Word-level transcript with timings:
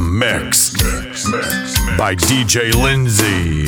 mix, 0.00 0.72
mix, 0.82 1.28
mix, 1.28 1.86
mix 1.86 1.96
by 1.96 2.14
DJ 2.16 2.74
Lindsay. 2.74 3.66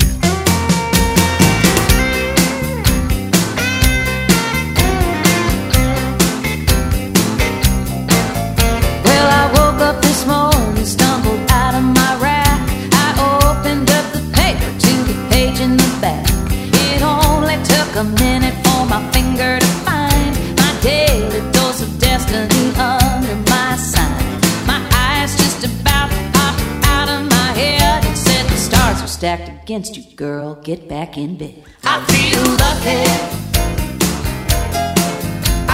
stacked 29.16 29.48
against 29.48 29.96
you, 29.96 30.04
girl. 30.14 30.56
Get 30.56 30.90
back 30.90 31.16
in 31.16 31.38
bed. 31.38 31.64
I 31.84 32.04
feel 32.12 32.44
lucky. 32.64 33.02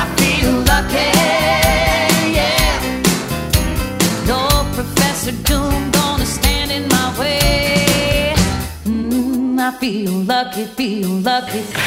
I 0.01 0.05
feel 0.19 0.53
lucky. 0.73 1.11
Yeah. 2.39 2.77
No 4.31 4.41
Professor 4.79 5.33
Doom 5.33 5.91
gonna 5.91 6.25
stand 6.25 6.71
in 6.71 6.87
my 6.87 7.19
way. 7.19 8.35
Mm, 8.85 9.59
I 9.59 9.71
feel 9.81 10.13
lucky, 10.13 10.65
feel 10.77 11.09
lucky. 11.09 11.82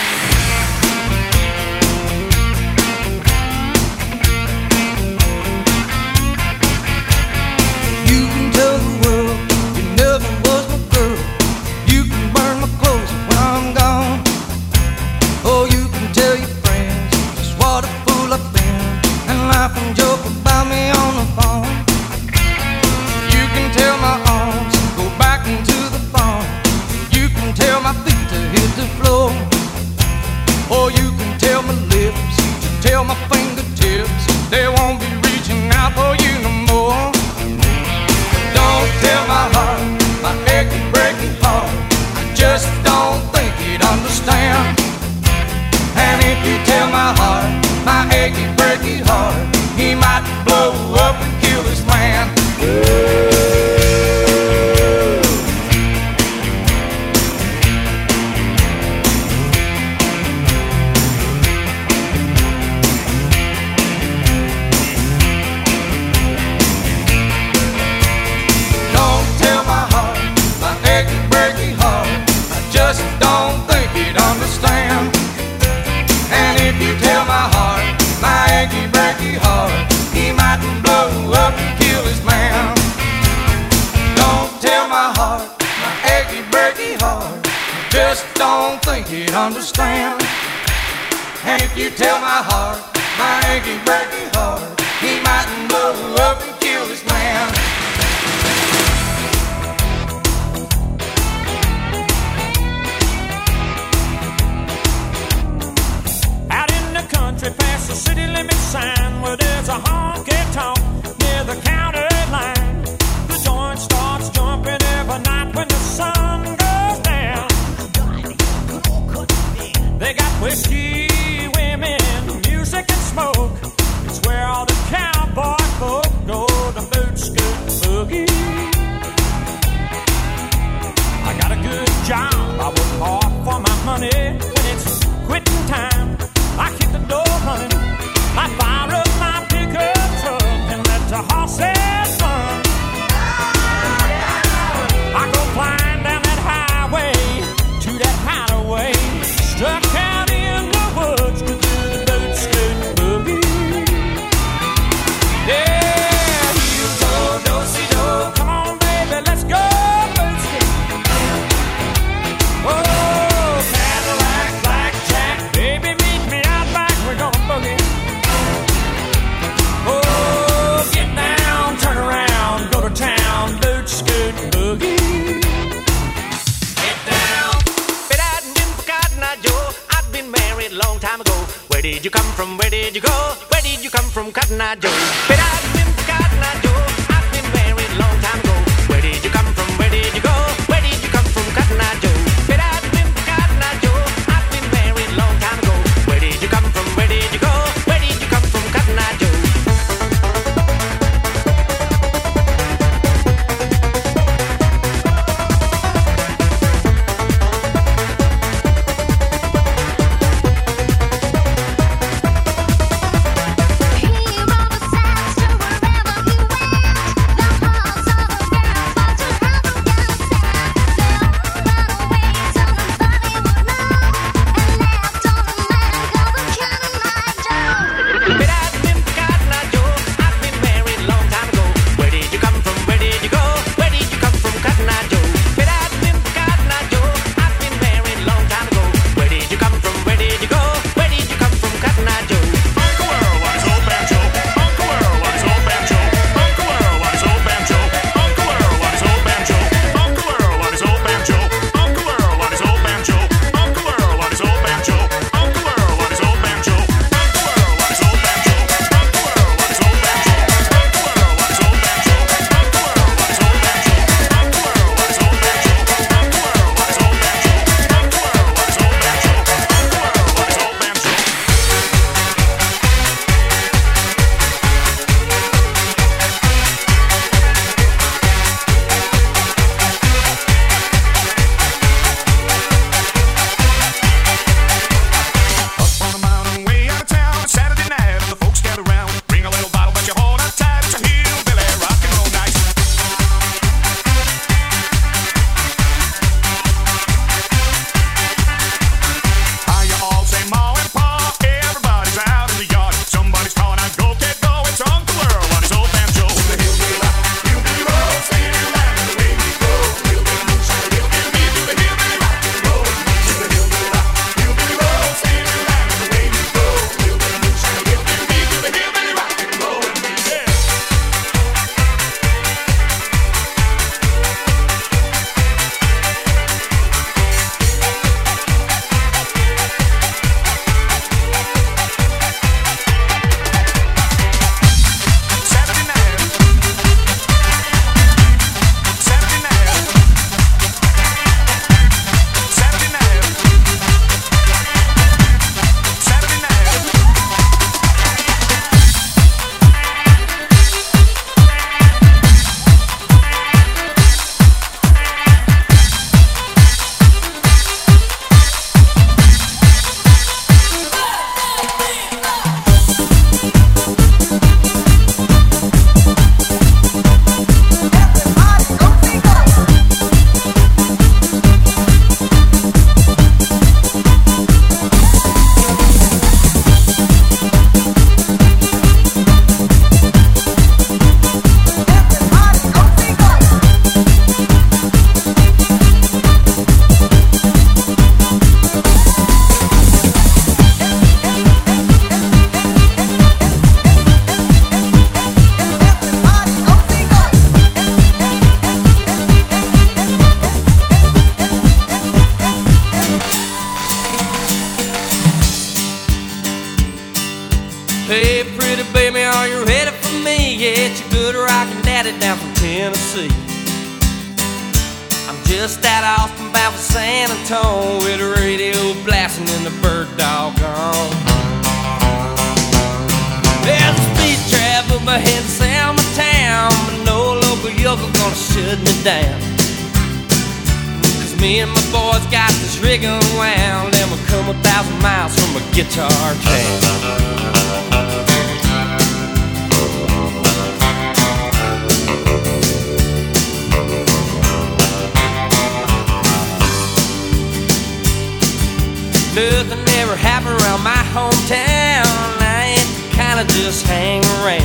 Nothing 449.35 449.83
ever 449.99 450.15
happened 450.15 450.55
around 450.63 450.81
my 450.81 451.03
hometown. 451.11 452.07
I 452.39 452.79
ain't 452.79 453.11
kind 453.11 453.37
of 453.37 453.45
just 453.51 453.85
hang 453.85 454.23
around. 454.39 454.63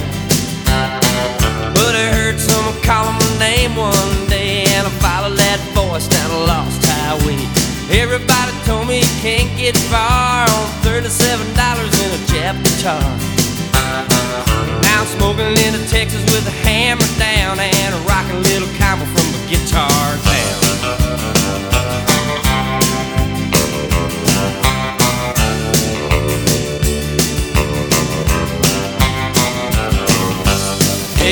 But 1.75 1.99
I 1.99 2.14
heard 2.14 2.38
someone 2.38 2.78
calling 2.87 3.19
my 3.19 3.39
name 3.43 3.74
one 3.74 4.29
day, 4.31 4.62
and 4.79 4.86
I 4.86 4.91
followed 5.03 5.34
that 5.43 5.58
voice 5.74 6.06
down 6.06 6.31
a 6.31 6.46
lost 6.46 6.86
highway. 6.86 7.43
Everybody 7.91 8.55
told 8.62 8.86
me 8.86 9.03
you 9.03 9.15
can't 9.19 9.50
get 9.58 9.74
far 9.91 10.46
on 10.46 10.67
thirty-seven 10.86 11.50
dollars 11.58 11.91
in 11.91 12.15
a 12.15 12.20
Jap 12.31 12.55
guitar. 12.62 13.03
Now 14.86 15.03
I'm 15.03 15.10
smoking 15.19 15.50
into 15.67 15.82
Texas 15.91 16.22
with 16.31 16.46
a 16.46 16.55
hammer 16.62 17.10
down 17.19 17.58
and 17.58 17.91
a 17.91 17.98
rocking 18.06 18.39
little 18.46 18.70
combo 18.79 19.03
from 19.03 19.34
a 19.34 19.43
guitar 19.50 19.91
town. 20.22 21.80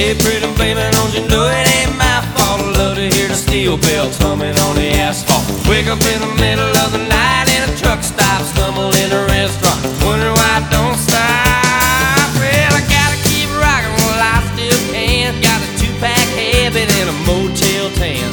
Hey, 0.09 0.17
pretty 0.25 0.49
baby, 0.57 0.81
don't 0.97 1.13
you 1.13 1.21
know 1.29 1.45
it 1.45 1.69
ain't 1.69 1.93
my 2.01 2.25
fault? 2.33 2.65
I 2.65 2.81
love 2.81 2.97
to 2.97 3.13
hear 3.13 3.29
the 3.29 3.37
steel 3.37 3.77
bells 3.77 4.17
humming 4.17 4.57
on 4.57 4.75
the 4.81 4.89
asphalt. 5.05 5.45
Wake 5.69 5.85
up 5.85 6.01
in 6.01 6.25
the 6.25 6.33
middle 6.41 6.73
of 6.81 6.97
the 6.97 7.05
night 7.13 7.45
in 7.53 7.69
a 7.69 7.77
truck 7.77 8.01
stop, 8.01 8.41
stumble 8.41 8.89
in 9.05 9.13
a 9.13 9.29
restaurant, 9.29 9.77
wonder 10.01 10.33
why 10.33 10.49
I 10.49 10.65
don't 10.73 10.97
stop. 10.97 12.25
Well, 12.41 12.73
I 12.73 12.81
gotta 12.89 13.21
keep 13.29 13.53
rocking 13.61 13.93
while 14.01 14.25
I 14.33 14.41
still 14.57 14.81
can. 14.97 15.37
Got 15.45 15.61
a 15.61 15.69
two-pack 15.77 16.25
habit 16.41 16.89
and 16.89 17.13
a 17.13 17.17
Motel 17.29 17.93
10. 18.01 18.33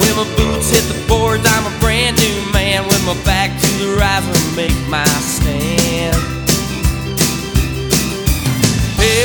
When 0.00 0.16
my 0.16 0.24
boots 0.40 0.72
hit 0.72 0.88
the 0.88 0.96
boards, 1.12 1.44
I'm 1.44 1.68
a 1.68 1.74
brand 1.76 2.16
new 2.16 2.40
man. 2.56 2.88
With 2.88 3.04
my 3.04 3.20
back 3.28 3.52
to 3.52 3.68
the 3.84 4.00
riser, 4.00 4.32
make 4.56 4.72
my 4.88 5.04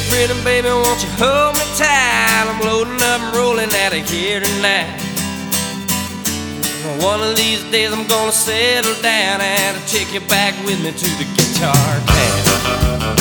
pretty 0.09 0.33
baby, 0.43 0.69
won't 0.69 1.01
you 1.03 1.09
hold 1.19 1.55
me 1.55 1.65
tight? 1.77 2.45
I'm 2.47 2.59
loading 2.61 3.01
up 3.01 3.21
and 3.21 3.35
rolling 3.35 3.73
out 3.83 3.93
of 3.93 4.09
here 4.09 4.39
tonight. 4.39 5.01
One 7.01 7.21
of 7.21 7.35
these 7.35 7.63
days 7.71 7.91
I'm 7.91 8.07
gonna 8.07 8.31
settle 8.31 8.95
down 9.01 9.41
and 9.41 9.77
I'll 9.77 9.87
take 9.87 10.13
you 10.13 10.21
back 10.21 10.53
with 10.65 10.81
me 10.83 10.91
to 10.91 11.09
the 11.19 11.25
guitar 11.35 11.73
town. 12.05 13.16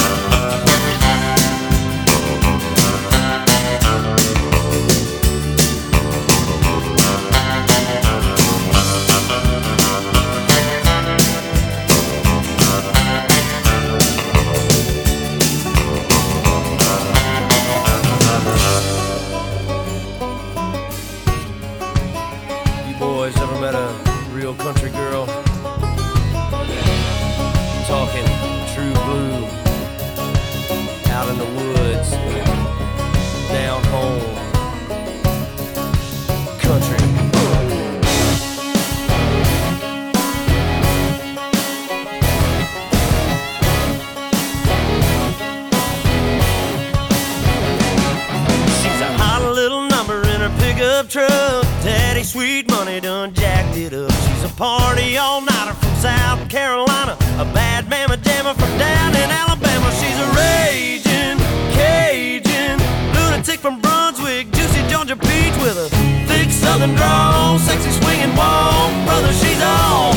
Party 54.57 55.19
all 55.19 55.43
nighter 55.43 55.75
from 55.75 55.95
South 55.97 56.49
Carolina. 56.49 57.13
A 57.37 57.45
bad 57.53 57.89
mama 57.91 58.17
jammer 58.17 58.55
from 58.55 58.73
down 58.79 59.13
in 59.15 59.29
Alabama. 59.29 59.93
She's 60.01 60.17
a 60.17 60.29
raging 60.33 61.37
Cajun 61.77 62.81
lunatic 63.13 63.61
from 63.61 63.81
Brunswick. 63.81 64.51
Juicy 64.53 64.81
Georgia 64.89 65.17
peach 65.17 65.57
with 65.61 65.77
a 65.77 65.89
thick 66.27 66.51
southern 66.51 66.95
drawl. 66.95 67.59
Sexy 67.59 67.91
swinging 68.01 68.35
walk. 68.35 68.91
Brother, 69.05 69.33
she's 69.37 69.61
all 69.61 70.17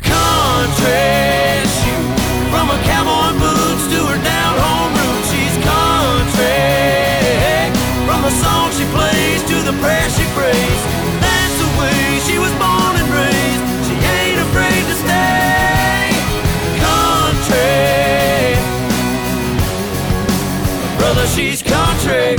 country. 0.00 1.68
From 2.48 2.68
her 2.72 2.80
cowboy 2.88 3.36
boots 3.36 3.84
to 3.92 4.00
her 4.08 4.20
down 4.24 4.56
home 4.56 4.92
roots, 4.96 5.28
she's 5.28 5.56
country. 5.60 6.48
From 8.08 8.24
the 8.24 8.32
song 8.40 8.72
she 8.72 8.88
plays 8.96 9.44
to 9.52 9.60
the 9.68 9.76
prayer 9.84 10.08
she 10.16 10.24
prays, 10.32 10.80
she's 21.34 21.62
country. 21.62 22.36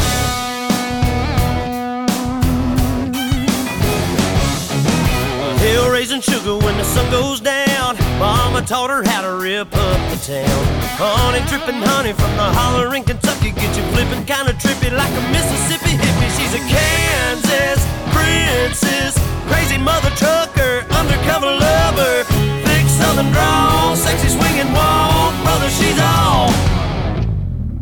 Hill 5.57 5.89
raising 5.89 6.21
sugar 6.21 6.57
when 6.57 6.77
the 6.77 6.83
sun 6.83 7.09
goes 7.09 7.39
down. 7.39 7.97
Mama 8.19 8.61
taught 8.61 8.89
her 8.89 9.03
how 9.03 9.21
to 9.21 9.33
rip 9.41 9.73
up 9.75 9.99
the 10.11 10.19
town. 10.21 10.63
Honey 10.99 11.43
dripping 11.47 11.81
honey 11.81 12.13
from 12.13 12.31
the 12.35 12.47
holler 12.59 12.95
in 12.95 13.03
Kentucky. 13.03 13.51
Get 13.51 13.75
you 13.75 13.83
flipping 13.93 14.25
kinda 14.25 14.53
trippy 14.53 14.91
like 14.91 15.11
a 15.11 15.23
Mississippi 15.31 15.97
hippie. 15.97 16.29
She's 16.37 16.53
a 16.53 16.63
Kansas 16.69 17.81
princess. 18.13 19.17
Crazy 19.49 19.77
mother 19.77 20.11
trucker, 20.11 20.85
undercover 20.91 21.47
lover. 21.47 22.23
Thick 22.65 22.85
southern 22.87 23.31
drawl, 23.31 23.95
sexy 23.95 24.29
swinging 24.29 24.71
walk. 24.73 25.33
Brother, 25.43 25.69
she's 25.69 25.99
all 25.99 26.82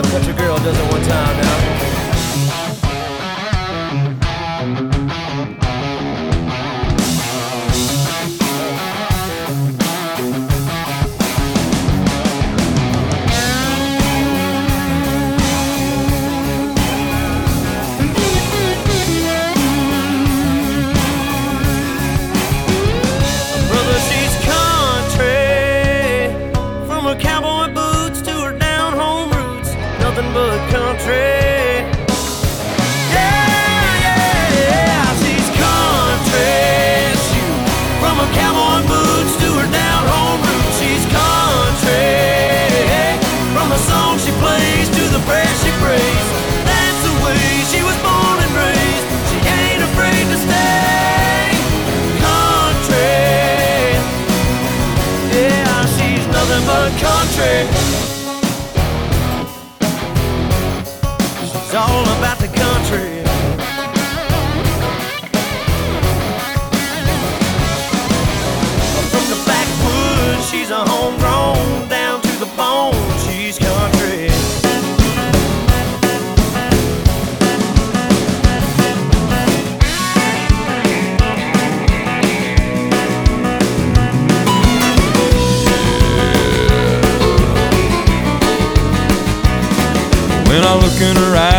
A 0.00 0.02
country 0.04 0.32
girl 0.32 0.56
does 0.56 0.78
it 0.78 0.90
one 0.90 1.02
time 1.02 1.36
now. 1.42 1.69
But 57.40 57.99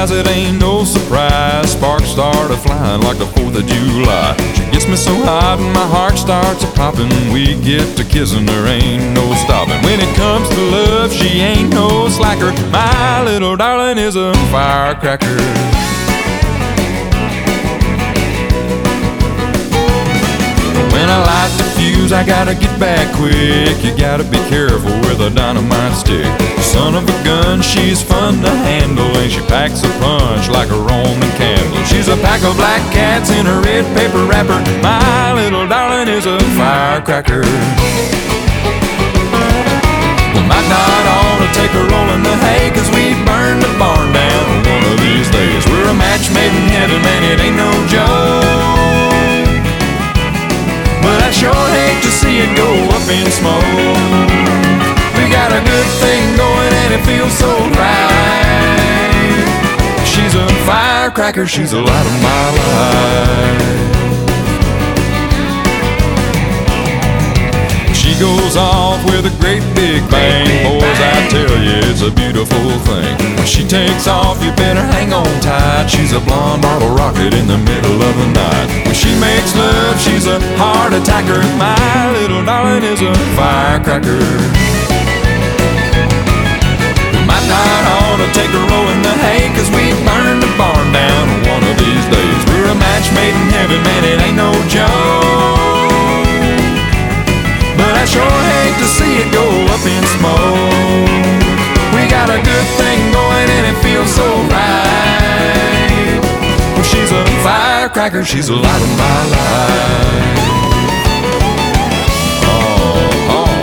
it 0.10 0.28
ain't 0.28 0.60
no 0.60 0.84
surprise. 0.84 1.74
Sparks 1.74 2.10
started 2.10 2.58
flying 2.58 3.02
like 3.02 3.20
the 3.20 3.26
4th 3.26 3.56
of 3.56 3.68
July. 3.68 4.36
She 4.56 4.64
gets 4.72 4.88
me 4.88 4.96
so 4.96 5.14
hot 5.22 5.60
and 5.60 5.72
my 5.76 5.86
heart 5.86 6.18
starts 6.18 6.64
a 6.64 6.68
popping. 6.72 7.12
We 7.32 7.54
get 7.62 7.96
to 7.98 8.04
kissing, 8.04 8.48
there 8.48 8.66
ain't 8.66 9.14
no 9.14 9.22
stopping. 9.36 9.78
When 9.84 10.00
it 10.00 10.16
comes 10.16 10.50
to 10.50 10.62
love, 10.72 11.14
she 11.14 11.42
ain't 11.42 11.70
no 11.72 12.10
slacker. 12.10 12.52
My 12.72 13.22
little 13.24 13.56
darling 13.56 14.00
is 14.00 14.16
a 14.16 14.34
firecracker. 14.50 15.38
When 20.94 21.08
I 21.10 21.18
light 21.30 21.54
the 21.60 21.71
fuse, 21.82 22.14
I 22.14 22.24
gotta 22.24 22.54
get 22.54 22.80
back 22.80 23.10
quick. 23.18 23.74
You 23.82 23.98
gotta 23.98 24.24
be 24.24 24.38
careful 24.54 24.94
with 25.10 25.20
a 25.22 25.30
dynamite 25.34 25.98
stick. 25.98 26.30
Son 26.62 26.94
of 26.94 27.04
a 27.10 27.18
gun, 27.26 27.62
she's 27.62 28.04
fun 28.04 28.42
to 28.46 28.54
handle, 28.70 29.10
and 29.18 29.32
she 29.32 29.42
packs 29.50 29.82
a 29.84 29.90
punch 29.98 30.50
like 30.50 30.70
a 30.70 30.78
Roman 30.78 31.32
candle. 31.42 31.84
She's 31.90 32.08
a 32.08 32.18
pack 32.18 32.44
of 32.46 32.56
black 32.56 32.82
cats 32.94 33.32
in 33.32 33.48
a 33.48 33.58
red 33.66 33.86
paper 33.98 34.24
wrapper. 34.30 34.62
My 34.86 35.34
little 35.34 35.68
darling 35.68 36.08
is 36.08 36.26
a 36.26 36.38
firecracker. 36.58 37.42
We 40.34 40.42
might 40.46 40.68
not 40.70 41.04
ought 41.18 41.40
to 41.42 41.50
take 41.58 41.74
a 41.74 41.84
roll 41.90 42.10
in 42.14 42.22
the 42.22 42.36
hay, 42.46 42.70
cause 42.78 42.90
we 42.94 43.18
burn 43.26 43.58
the 43.60 43.72
barn 43.82 44.14
down 44.14 44.46
one 44.70 44.86
of 44.86 44.98
these 45.02 45.30
days. 45.34 45.66
We're 45.66 45.90
a 45.90 45.98
match 45.98 46.30
made 46.30 46.54
in 46.54 46.68
heaven, 46.78 47.02
man, 47.02 47.22
it 47.26 47.40
ain't 47.42 47.58
no 47.58 47.72
joke. 47.90 49.11
Sure 51.32 51.52
hate 51.52 52.02
to 52.04 52.12
see 52.12 52.40
it 52.40 52.56
go 52.58 52.70
up 52.96 53.08
in 53.10 53.26
smoke. 53.32 53.64
We 55.18 55.30
got 55.32 55.52
a 55.52 55.62
good 55.64 55.90
thing 56.04 56.36
going 56.38 56.74
and 56.84 56.94
it 56.94 57.04
feels 57.06 57.34
so 57.34 57.50
right. 57.80 58.92
She's 60.06 60.36
a 60.36 60.48
firecracker, 60.66 61.48
she's 61.48 61.72
the 61.72 61.82
light 61.82 62.06
of 62.06 62.22
my 62.22 62.52
life. 62.62 64.21
She 68.12 68.20
goes 68.20 68.58
off 68.58 69.00
with 69.08 69.24
a 69.24 69.32
great 69.40 69.64
big 69.72 70.04
bang. 70.12 70.44
Boys, 70.68 71.00
I 71.00 71.32
tell 71.32 71.56
you, 71.64 71.80
it's 71.88 72.04
a 72.04 72.12
beautiful 72.12 72.68
thing. 72.84 73.16
When 73.40 73.48
she 73.48 73.64
takes 73.64 74.04
off, 74.06 74.44
you 74.44 74.52
better 74.60 74.84
hang 74.84 75.16
on 75.16 75.32
tight. 75.40 75.88
She's 75.88 76.12
a 76.12 76.20
blonde 76.20 76.62
bottle 76.62 76.92
rocket 76.92 77.32
in 77.32 77.48
the 77.48 77.56
middle 77.56 78.04
of 78.04 78.14
the 78.20 78.28
night. 78.36 78.68
When 78.84 78.92
she 78.92 79.16
makes 79.16 79.56
love, 79.56 79.96
she's 79.96 80.28
a 80.28 80.44
heart 80.60 80.92
attacker. 80.92 81.40
My 81.56 82.12
little 82.20 82.44
darling 82.44 82.84
is 82.84 83.00
a 83.00 83.16
firecracker. 83.40 84.20
We 87.16 87.22
might 87.24 87.48
not 87.48 87.84
ought 87.96 88.20
to 88.20 88.28
take 88.36 88.52
a 88.52 88.64
roll 88.76 88.92
in 88.92 89.08
the 89.08 89.16
hay, 89.24 89.48
cause 89.56 89.72
we 89.72 89.88
burn 90.04 90.44
the 90.44 90.52
barn 90.60 90.92
down 90.92 91.48
one 91.48 91.64
of 91.64 91.80
these 91.80 92.06
days. 92.12 92.40
We're 92.52 92.68
a 92.68 92.76
match 92.76 93.08
made 93.16 93.32
in 93.40 93.48
heaven, 93.56 93.80
man, 93.80 94.04
it 94.04 94.20
ain't 94.20 94.36
no 94.36 94.52
joke. 94.68 95.91
I 98.02 98.06
sure 98.06 98.26
hate 98.26 98.78
to 98.82 98.88
see 98.98 99.14
it 99.22 99.30
go 99.32 99.46
up 99.70 99.86
in 99.86 100.02
smoke. 100.18 101.46
We 101.94 102.10
got 102.10 102.34
a 102.34 102.42
good 102.42 102.68
thing 102.82 103.12
going 103.14 103.48
and 103.48 103.68
it 103.70 103.78
feels 103.84 104.10
so 104.10 104.26
right. 104.50 106.18
Well, 106.74 106.82
she's 106.82 107.12
a 107.12 107.24
firecracker, 107.46 108.26
she's 108.26 108.48
the 108.48 108.56
light 108.56 108.82
of 108.82 108.90
my 108.98 109.22
life. 109.38 110.34
Oh, 112.50 113.38
oh. 113.38 113.54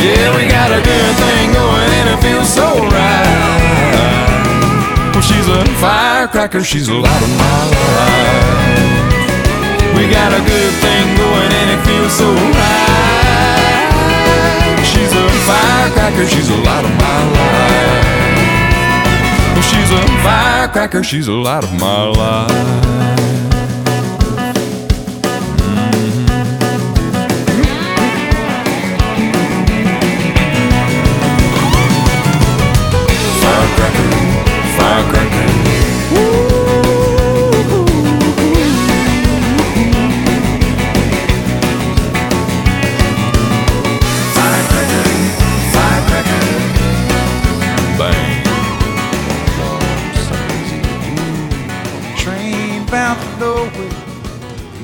Yeah, 0.00 0.34
we 0.34 0.48
got 0.48 0.72
a 0.72 0.80
good 0.80 1.14
thing 1.20 1.52
going 1.52 1.90
and 1.92 2.08
it 2.08 2.22
feels 2.22 2.48
so 2.48 2.88
right. 2.88 3.59
She's 5.30 5.48
a 5.48 5.64
firecracker, 5.78 6.62
she's 6.64 6.88
a 6.88 6.94
light 6.94 7.22
of 7.22 7.30
my 7.38 7.70
life. 7.70 8.90
We 9.96 10.10
got 10.10 10.32
a 10.32 10.40
good 10.42 10.72
thing 10.82 11.16
going 11.16 11.52
and 11.60 11.70
it 11.70 11.80
feels 11.86 12.12
so 12.12 12.28
right. 12.34 13.90
She's 14.84 15.12
a 15.12 15.28
firecracker, 15.46 16.26
she's 16.26 16.48
the 16.48 16.56
light 16.56 16.84
of 16.84 16.94
my 16.98 17.18
life. 17.38 18.10
She's 19.70 19.90
a 19.92 20.02
firecracker, 20.24 21.02
she's 21.04 21.26
the 21.26 21.32
light 21.32 21.64
of 21.64 21.72
my 21.78 22.06
life. 22.06 23.19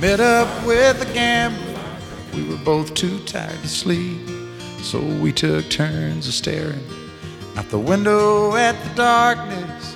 Met 0.01 0.21
up 0.21 0.67
with 0.67 1.03
a 1.03 1.13
gambler. 1.15 1.81
We 2.33 2.49
were 2.49 2.63
both 2.65 2.95
too 2.95 3.19
tired 3.25 3.61
to 3.61 3.69
sleep, 3.69 4.21
so 4.81 5.01
we 5.01 5.33
took 5.33 5.69
turns 5.69 6.29
of 6.29 6.35
staring 6.35 6.85
out 7.57 7.69
the 7.71 7.79
window 7.79 8.55
at 8.55 8.81
the 8.85 8.95
darkness. 8.95 9.96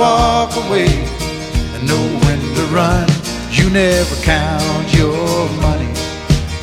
walk 0.00 0.56
away, 0.56 0.88
and 1.74 1.86
know 1.86 2.04
when 2.24 2.40
to 2.56 2.64
run. 2.72 3.06
You 3.50 3.68
never 3.68 4.16
count 4.22 4.88
your 4.96 5.46
money 5.60 5.92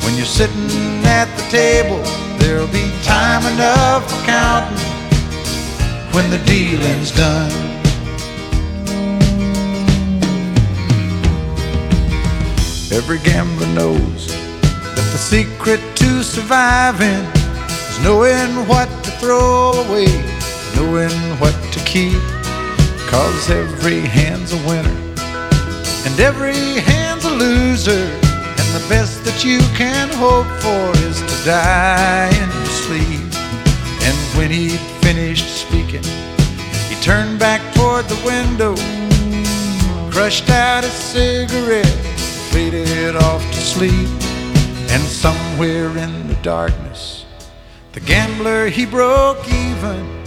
when 0.02 0.16
you're 0.16 0.34
sitting 0.40 1.06
at 1.06 1.28
the 1.36 1.44
table. 1.48 2.02
There'll 2.38 2.74
be 2.82 2.90
time 3.04 3.46
enough 3.54 4.02
for 4.10 4.20
counting 4.26 4.76
when 6.12 6.28
the 6.30 6.38
dealing's 6.46 7.12
done. 7.12 7.52
Every 12.90 13.20
gambler 13.20 13.68
knows 13.68 14.26
that 14.96 15.08
the 15.14 15.22
secret 15.32 15.80
to 15.94 16.24
surviving 16.24 17.24
is 17.90 18.02
knowing 18.02 18.66
what 18.66 18.88
to 19.04 19.10
throw 19.20 19.70
away, 19.86 20.10
knowing 20.74 21.16
what 21.38 21.54
to 21.72 21.78
keep. 21.84 22.37
Cause 23.08 23.50
every 23.50 24.00
hand's 24.00 24.52
a 24.52 24.68
winner 24.68 25.08
and 26.04 26.20
every 26.20 26.80
hand's 26.80 27.24
a 27.24 27.30
loser. 27.30 28.06
And 28.58 28.68
the 28.74 28.84
best 28.88 29.24
that 29.24 29.44
you 29.44 29.58
can 29.76 30.08
hope 30.14 30.46
for 30.62 30.84
is 31.06 31.20
to 31.20 31.44
die 31.44 32.28
in 32.28 32.48
your 32.58 32.72
sleep. 32.84 33.28
And 34.06 34.16
when 34.36 34.50
he'd 34.50 34.80
finished 35.02 35.48
speaking, 35.48 36.04
he 36.88 36.94
turned 37.02 37.38
back 37.38 37.60
toward 37.74 38.06
the 38.08 38.20
window, 38.24 38.74
crushed 40.10 40.50
out 40.50 40.84
a 40.84 40.88
cigarette, 40.88 41.86
faded 42.52 43.16
off 43.16 43.42
to 43.52 43.60
sleep. 43.60 44.08
And 44.90 45.02
somewhere 45.02 45.96
in 45.96 46.28
the 46.28 46.38
darkness, 46.42 47.26
the 47.92 48.00
gambler 48.00 48.68
he 48.68 48.86
broke 48.86 49.46
even. 49.48 50.17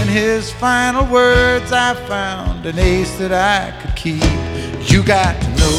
In 0.00 0.06
his 0.06 0.52
final 0.52 1.04
words, 1.12 1.72
I 1.72 1.92
found 2.06 2.64
an 2.66 2.78
ace 2.78 3.18
that 3.18 3.32
I 3.32 3.72
could 3.80 3.96
keep. 3.96 4.22
You 4.90 5.02
got 5.02 5.34
to 5.42 5.48
know 5.60 5.78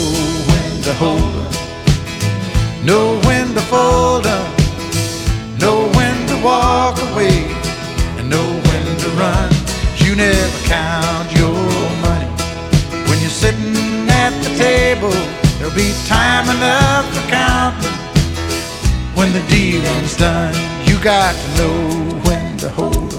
when 0.50 0.84
to 0.84 0.94
hold 0.94 1.36
up, 1.46 1.54
know 2.84 3.20
when 3.26 3.56
to 3.56 3.62
fold 3.62 4.28
up, 4.28 4.50
know 5.60 5.88
when 5.96 6.16
to 6.28 6.38
walk 6.44 6.98
away, 7.12 7.48
and 8.20 8.30
know 8.30 8.48
when 8.70 8.86
to 9.04 9.10
run. 9.18 9.50
You 10.04 10.16
never 10.16 10.60
count 10.68 11.32
your 11.40 11.64
money 12.04 12.30
when 13.08 13.20
you're 13.22 13.40
sitting 13.44 14.10
at 14.10 14.34
the 14.44 14.52
table. 14.58 15.16
There'll 15.58 15.76
be 15.76 15.94
time 16.08 16.48
enough 16.56 17.06
for 17.16 17.26
counting 17.30 17.98
when 19.16 19.32
the 19.34 19.44
dealing's 19.48 20.18
done. 20.18 20.54
You 20.86 21.00
got 21.02 21.34
to 21.36 21.48
know 21.58 22.20
when 22.26 22.58
to 22.58 22.70
hold 22.70 23.10
when 23.14 23.19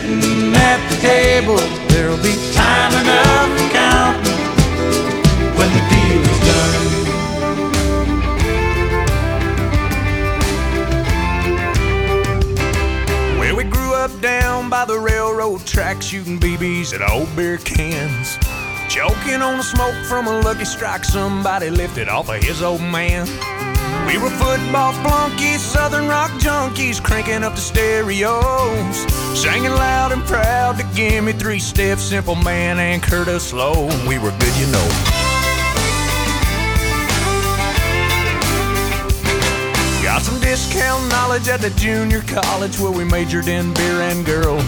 sitting 0.00 0.54
at 0.54 0.78
the 0.90 0.96
table. 1.00 1.56
There'll 1.88 2.22
be 2.22 2.34
time 2.52 2.92
enough 3.00 3.48
for 3.58 3.68
counting 3.72 4.36
when 5.56 5.70
the 5.72 5.80
deal 5.92 6.22
is 6.32 6.40
done. 6.50 6.84
Well, 13.38 13.56
we 13.56 13.64
grew 13.64 13.94
up 13.94 14.20
down 14.20 14.68
by 14.68 14.84
the 14.84 14.98
railroad 14.98 15.64
track, 15.64 16.02
shooting 16.02 16.38
BBs 16.38 16.92
at 16.94 17.00
old 17.10 17.34
beer 17.34 17.56
cans. 17.58 18.36
Choking 18.88 19.40
on 19.42 19.56
the 19.56 19.64
smoke 19.64 19.96
from 20.06 20.26
a 20.26 20.40
lucky 20.40 20.64
strike 20.66 21.04
somebody 21.04 21.70
lifted 21.70 22.08
off 22.08 22.28
of 22.28 22.42
his 22.42 22.62
old 22.62 22.82
man. 22.82 23.26
We 24.06 24.18
were 24.18 24.30
football 24.30 24.92
flunkies, 24.92 25.60
southern 25.60 26.06
rock 26.06 26.30
junkies, 26.40 27.02
cranking 27.02 27.42
up 27.42 27.54
the 27.54 27.60
stereos. 27.60 28.96
Singing 29.36 29.72
loud 29.72 30.12
and 30.12 30.22
proud 30.24 30.78
to 30.78 30.84
give 30.94 31.24
me 31.24 31.32
three 31.32 31.58
steps, 31.58 32.02
simple 32.02 32.36
man, 32.36 32.78
and 32.78 33.02
Curtis 33.02 33.52
Loew. 33.52 33.88
We 34.08 34.18
were 34.18 34.30
good, 34.38 34.56
you 34.56 34.66
know. 34.68 34.88
Got 40.02 40.22
some 40.22 40.40
discount 40.40 41.08
knowledge 41.10 41.48
at 41.48 41.60
the 41.60 41.70
junior 41.70 42.22
college 42.22 42.78
where 42.78 42.92
we 42.92 43.04
majored 43.04 43.48
in 43.48 43.74
beer 43.74 44.00
and 44.02 44.24
girls. 44.24 44.64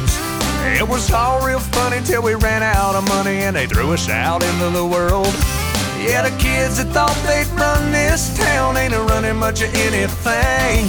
It 0.77 0.87
was 0.87 1.11
all 1.13 1.47
real 1.47 1.61
funny 1.61 2.05
till 2.05 2.23
we 2.23 2.35
ran 2.35 2.63
out 2.63 2.95
of 2.95 3.09
money 3.09 3.39
and 3.39 3.57
they 3.57 3.67
threw 3.67 3.93
us 3.93 4.11
out 4.11 4.43
into 4.43 4.71
the 4.71 4.85
world. 4.85 5.33
Yeah, 5.99 6.23
the 6.23 6.37
kids 6.39 6.79
that 6.79 6.93
thought 6.93 7.17
they'd 7.27 7.47
run 7.59 7.91
this 7.91 8.37
town 8.37 8.68
much 9.35 9.63
of 9.63 9.75
anything. 9.75 10.89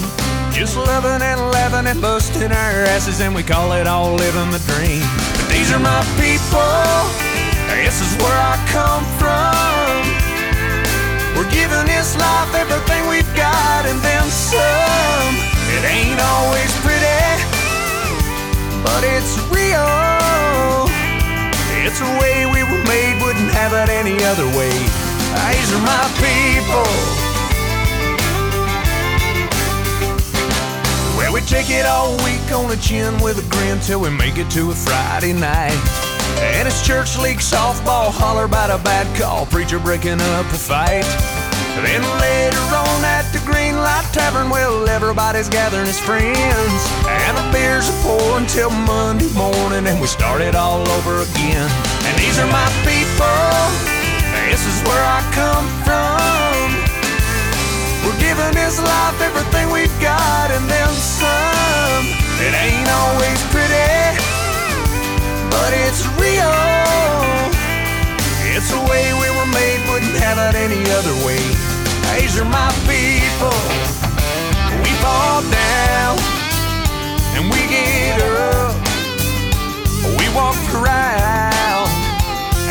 Just 0.53 0.77
loving 0.77 1.21
and 1.21 1.39
laughing 1.51 1.87
and 1.87 2.01
busting 2.01 2.51
our 2.51 2.73
asses, 2.93 3.21
and 3.21 3.33
we 3.33 3.43
call 3.43 3.73
it 3.73 3.87
all 3.87 4.13
living 4.13 4.51
the 4.51 4.59
dream. 4.71 5.03
But 5.35 5.47
these 5.49 5.71
are 5.71 5.79
my 5.79 6.03
people, 6.15 7.09
this 7.73 7.99
is 7.99 8.11
where 8.21 8.37
I 8.37 8.55
come 8.71 9.03
from. 9.17 10.03
We're 11.35 11.51
giving 11.51 11.87
this 11.87 12.15
life 12.17 12.53
everything 12.55 13.07
we've 13.07 13.33
got 13.35 13.85
and 13.85 13.99
then 13.99 14.25
some. 14.29 15.33
It 15.75 15.83
ain't 15.87 16.19
always 16.19 16.71
pretty, 16.83 17.23
but 18.83 19.01
it's 19.03 19.39
real. 19.49 20.87
It's 21.81 21.99
the 21.99 22.11
way 22.19 22.45
we 22.45 22.63
were 22.63 22.83
made, 22.87 23.19
wouldn't 23.23 23.51
have 23.51 23.73
it 23.73 23.89
any 23.89 24.21
other 24.23 24.47
way. 24.57 24.75
These 25.49 25.71
are 25.73 25.83
my 25.83 26.05
people. 26.19 27.28
We 31.39 31.45
take 31.45 31.69
it 31.69 31.85
all 31.85 32.17
week 32.25 32.51
on 32.51 32.67
the 32.69 32.75
chin 32.77 33.13
with 33.21 33.39
a 33.39 33.49
grin 33.49 33.79
till 33.79 34.01
we 34.01 34.09
make 34.09 34.37
it 34.37 34.49
to 34.51 34.71
a 34.71 34.75
Friday 34.75 35.31
night. 35.31 35.77
And 36.55 36.67
it's 36.67 36.85
church 36.85 37.17
league 37.17 37.39
softball, 37.39 38.11
holler 38.11 38.45
about 38.45 38.69
a 38.69 38.83
bad 38.83 39.07
call, 39.15 39.45
preacher 39.45 39.79
breaking 39.79 40.19
up 40.19 40.45
a 40.47 40.59
fight. 40.59 41.07
Then 41.79 42.03
later 42.19 42.65
on 42.75 42.99
at 43.05 43.23
the 43.31 43.39
Green 43.45 43.77
Light 43.77 44.03
Tavern, 44.11 44.49
well, 44.49 44.89
everybody's 44.89 45.47
gathering 45.47 45.87
as 45.87 45.99
friends. 45.99 46.81
And 47.07 47.37
the 47.37 47.47
beers 47.53 47.87
are 47.87 47.99
pouring 48.03 48.47
till 48.47 48.71
Monday 48.71 49.31
morning, 49.33 49.87
and 49.87 50.01
we 50.01 50.07
start 50.07 50.41
it 50.41 50.55
all 50.55 50.81
over 50.81 51.21
again. 51.21 51.69
And 52.03 52.15
these 52.19 52.37
are 52.37 52.51
my 52.51 52.67
people, 52.83 53.47
this 54.51 54.59
is 54.67 54.83
where 54.83 55.03
I 55.07 55.21
come 55.31 55.67
from. 55.85 56.38
We're 58.05 58.19
giving 58.19 58.53
this 58.55 58.79
life 58.79 59.19
everything 59.21 59.69
we've 59.71 59.99
got, 59.99 60.51
and 60.51 60.65
then 60.69 60.89
some. 60.93 62.05
It 62.39 62.53
ain't 62.55 62.87
always 62.87 63.39
pretty, 63.51 64.15
but 65.51 65.71
it's 65.85 66.07
real. 66.15 66.55
It's 68.55 68.71
the 68.71 68.81
way 68.91 69.13
we 69.13 69.29
were 69.37 69.51
made, 69.51 69.79
wouldn't 69.91 70.17
have 70.23 70.37
it 70.37 70.55
any 70.55 70.83
other 70.91 71.15
way. 71.25 71.43
These 72.19 72.39
are 72.39 72.45
my 72.45 72.71
people. 72.87 73.59
We 74.83 74.91
fall 75.03 75.41
down 75.43 76.17
and 77.35 77.45
we 77.51 77.61
get 77.67 78.21
up. 78.21 78.75
We 80.17 80.25
walk 80.35 80.55
proud 80.73 81.87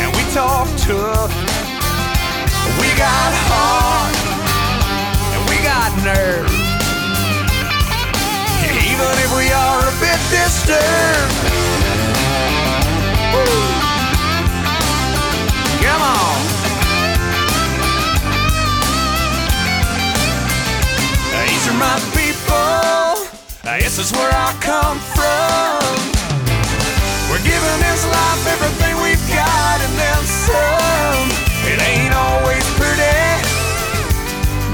and 0.01 0.09
we 0.17 0.23
talk 0.33 0.69
tough. 0.77 1.33
We 2.81 2.89
got 2.97 3.33
heart 3.49 4.18
nerve. 6.05 6.51
Even 8.69 9.13
if 9.25 9.31
we 9.37 9.51
are 9.53 9.81
a 9.81 9.95
bit 10.01 10.21
disturbed. 10.31 11.35
Woo. 13.35 13.79
Come 15.83 16.03
on. 16.03 16.39
These 21.47 21.65
are 21.69 21.79
my 21.79 21.99
people. 22.15 23.29
This 23.89 23.99
is 23.99 24.13
where 24.13 24.31
I 24.31 24.53
come 24.61 24.99
from. 25.17 25.81
We're 27.31 27.43
giving 27.43 27.79
this 27.81 28.05
life 28.07 28.47
everything 28.47 28.95
we've 29.03 29.29
got 29.29 29.81
and 29.81 29.95
then 29.97 30.23
some. 30.25 31.29
It 31.71 31.81
ain't 31.81 32.15
always 32.15 32.78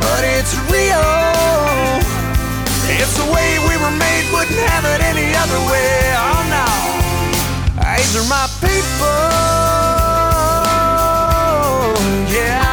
but 0.04 0.22
it's 0.36 0.54
real. 0.70 1.08
It's 3.00 3.14
the 3.16 3.28
way 3.34 3.48
we 3.68 3.74
were 3.82 3.96
made, 4.04 4.24
wouldn't 4.32 4.62
have 4.70 4.84
it 4.94 5.00
any 5.00 5.28
other 5.42 5.60
way. 5.70 5.92
Oh 6.26 6.40
no, 6.56 6.68
these 7.82 8.12
are 8.20 8.28
my 8.28 8.46
people. 8.60 9.24
Yeah. 12.36 12.63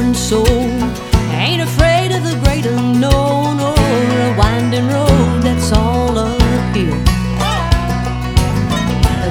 Born 0.00 0.14
soul. 0.14 0.46
Ain't 1.32 1.62
afraid 1.62 2.12
of 2.12 2.22
the 2.24 2.38
great 2.44 2.66
unknown 2.66 3.60
or 3.60 3.74
a 3.76 4.34
winding 4.36 4.88
road 4.88 5.42
that's 5.42 5.72
all 5.72 6.18
uphill. 6.18 6.96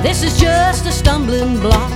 This 0.01 0.23
is 0.23 0.39
just 0.39 0.85
a 0.85 0.91
stumbling 0.91 1.59
block, 1.59 1.91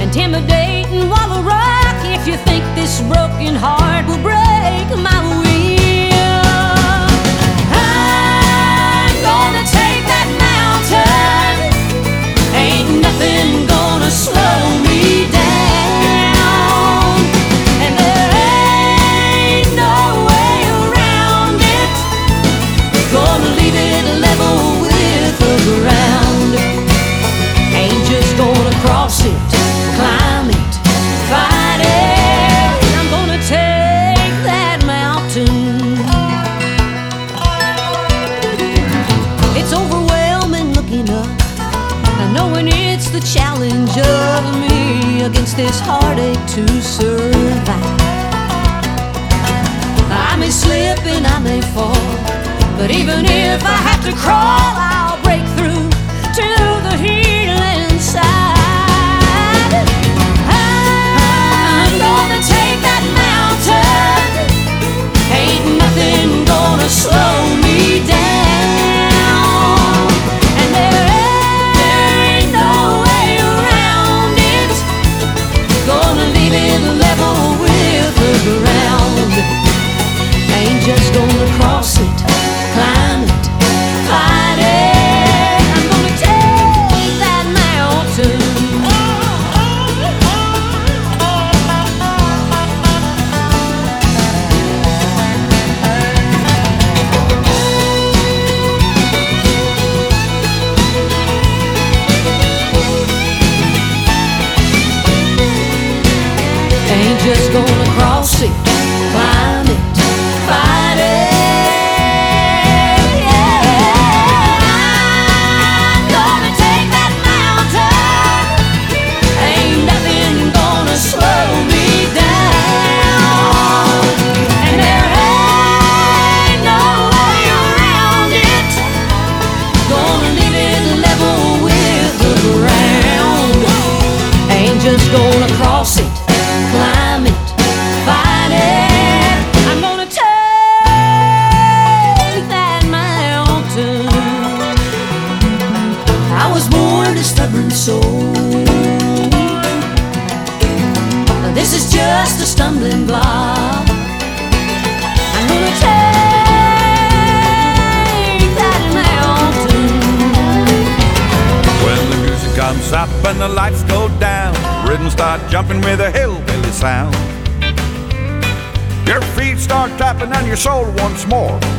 intimidating 0.00 1.08
wall 1.08 1.30
of 1.38 1.46
rock. 1.46 1.96
If 2.04 2.26
you 2.26 2.36
think 2.48 2.64
this 2.74 3.00
broken 3.02 3.54
heart 3.54 4.06
will 4.06 4.22
break 4.22 4.86
my 5.02 5.20
will, 5.28 5.45
this 45.66 45.80
heartache 45.80 46.46
to 46.46 46.64
survive. 46.80 48.00
I 50.30 50.36
may 50.38 50.50
slip 50.50 51.00
and 51.04 51.26
I 51.26 51.40
may 51.40 51.60
fall, 51.60 52.06
but 52.78 52.92
even 52.92 53.24
if 53.24 53.64
I 53.64 53.78
have 53.88 54.04
to 54.04 54.12
crawl, 54.12 54.85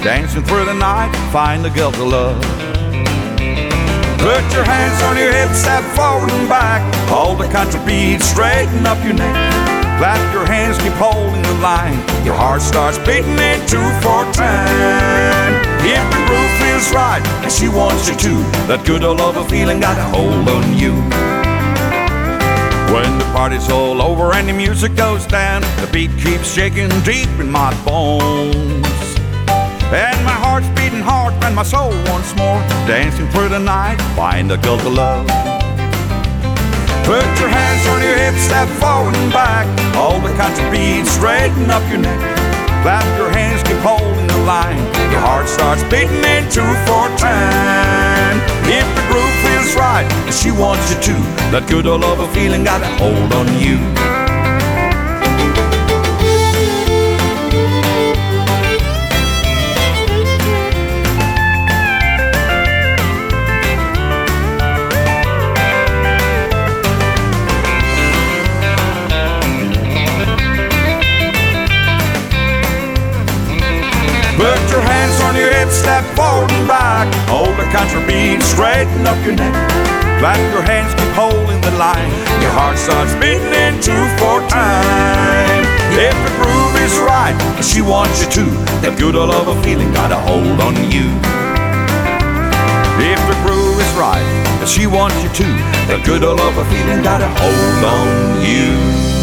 dancing 0.04 0.44
through 0.44 0.66
the 0.66 0.74
night, 0.74 1.12
find 1.32 1.64
the 1.64 1.70
guilt 1.70 1.96
of 1.96 2.08
love. 2.08 2.42
Put 4.20 4.44
your 4.54 4.64
hands 4.64 5.02
on 5.04 5.18
your 5.18 5.32
hips, 5.32 5.60
step 5.60 5.84
forward 5.96 6.32
and 6.32 6.50
back, 6.50 6.82
hold 7.08 7.40
the 7.40 7.48
country 7.48 7.80
beat, 7.86 8.22
straighten 8.22 8.86
up 8.86 9.02
your 9.04 9.14
neck. 9.14 9.36
Clap 9.98 10.34
your 10.34 10.46
hands, 10.46 10.78
keep 10.78 10.94
holding 10.94 11.42
the 11.42 11.54
line. 11.56 11.98
Your 12.24 12.36
heart 12.36 12.62
starts 12.62 13.00
beating 13.00 13.38
in 13.40 13.60
two 13.66 13.82
four 14.04 14.26
time. 14.34 15.54
If 15.82 16.06
the 16.14 16.22
groove 16.28 16.54
feels 16.62 16.94
right, 16.94 17.22
and 17.42 17.52
she 17.52 17.68
wants 17.68 18.08
you 18.08 18.16
to, 18.16 18.34
that 18.68 18.86
good 18.86 19.04
old 19.04 19.18
love 19.18 19.50
feeling 19.50 19.80
got 19.80 19.98
a 19.98 20.04
hold 20.04 20.48
on 20.50 20.78
you. 20.78 20.94
When 22.94 23.18
the 23.18 23.26
party's 23.34 23.70
all 23.70 24.02
over 24.02 24.34
and 24.34 24.48
the 24.48 24.54
music 24.54 24.96
goes 24.96 25.26
down, 25.26 25.62
the 25.82 25.90
beat 25.92 26.12
keeps 26.18 26.54
shaking 26.54 26.90
deep 27.02 27.30
in 27.40 27.50
my 27.50 27.74
bones. 27.84 29.17
And 29.90 30.20
my 30.26 30.36
heart's 30.36 30.68
beating 30.76 31.00
hard 31.00 31.34
and 31.48 31.56
my 31.56 31.64
soul 31.64 31.96
once 32.12 32.36
more 32.36 32.60
dancing 32.84 33.28
through 33.30 33.48
the 33.48 33.60
night, 33.60 33.96
find 34.20 34.52
the 34.52 34.58
guilt 34.58 34.82
of 34.84 34.92
love. 34.92 35.26
Put 37.08 37.24
your 37.40 37.48
hands 37.48 37.88
on 37.88 38.04
your 38.04 38.20
hips, 38.20 38.44
step 38.52 38.68
forward 38.84 39.16
and 39.16 39.32
back. 39.32 39.64
All 39.96 40.20
the 40.20 40.36
country 40.36 40.68
beat, 40.68 41.08
straighten 41.08 41.72
up 41.72 41.80
your 41.88 42.04
neck. 42.04 42.20
Clap 42.84 43.08
your 43.18 43.32
hands, 43.32 43.64
keep 43.64 43.80
holding 43.80 44.28
the 44.28 44.44
line. 44.44 44.84
Your 45.08 45.24
heart 45.24 45.48
starts 45.48 45.84
beating 45.84 46.20
in 46.20 46.44
two 46.52 46.68
four 46.84 47.08
time. 47.16 48.36
If 48.68 48.84
the 48.92 49.04
groove 49.08 49.36
feels 49.40 49.72
right, 49.80 50.04
and 50.28 50.36
she 50.36 50.52
wants 50.52 50.84
you 50.92 51.00
to, 51.00 51.16
that 51.56 51.64
good 51.70 51.88
old 51.88 52.02
love 52.02 52.20
feeling 52.36 52.66
got 52.66 52.84
a 52.84 52.92
hold 53.00 53.32
on 53.32 53.48
you. 53.56 53.80
head, 75.68 75.74
step 75.74 76.04
forward 76.16 76.52
and 76.52 76.68
rock. 76.68 77.08
Hold 77.28 77.56
the 77.58 77.68
country 77.72 78.02
beat, 78.06 78.42
straighten 78.42 79.06
up 79.08 79.18
your 79.26 79.36
neck. 79.36 79.54
Clap 80.20 80.38
your 80.52 80.62
hands, 80.62 80.94
keep 80.96 81.12
holding 81.14 81.62
the 81.62 81.72
line. 81.78 82.10
Your 82.42 82.52
heart 82.52 82.78
starts 82.78 83.14
beating 83.16 83.54
in 83.54 83.80
two 83.82 84.04
four 84.18 84.42
time. 84.50 85.64
If 85.94 86.16
the 86.26 86.34
groove 86.42 86.76
is 86.82 86.98
right, 87.00 87.36
she 87.62 87.82
wants 87.82 88.24
you 88.24 88.30
to, 88.42 88.46
that 88.82 88.98
good 88.98 89.16
old 89.16 89.30
love 89.30 89.64
feeling 89.64 89.92
got 89.94 90.12
a 90.12 90.18
hold 90.18 90.60
on 90.62 90.76
you. 90.92 91.08
If 93.00 93.22
the 93.30 93.38
groove 93.46 93.80
is 93.80 93.94
right, 93.94 94.26
she 94.66 94.88
wants 94.88 95.22
you 95.22 95.30
to, 95.30 95.48
that 95.88 96.02
good 96.06 96.24
old 96.24 96.40
love 96.40 96.58
feeling 96.70 97.04
got 97.04 97.22
a 97.22 97.30
hold 97.30 97.84
on 97.86 98.42
you. 98.42 99.17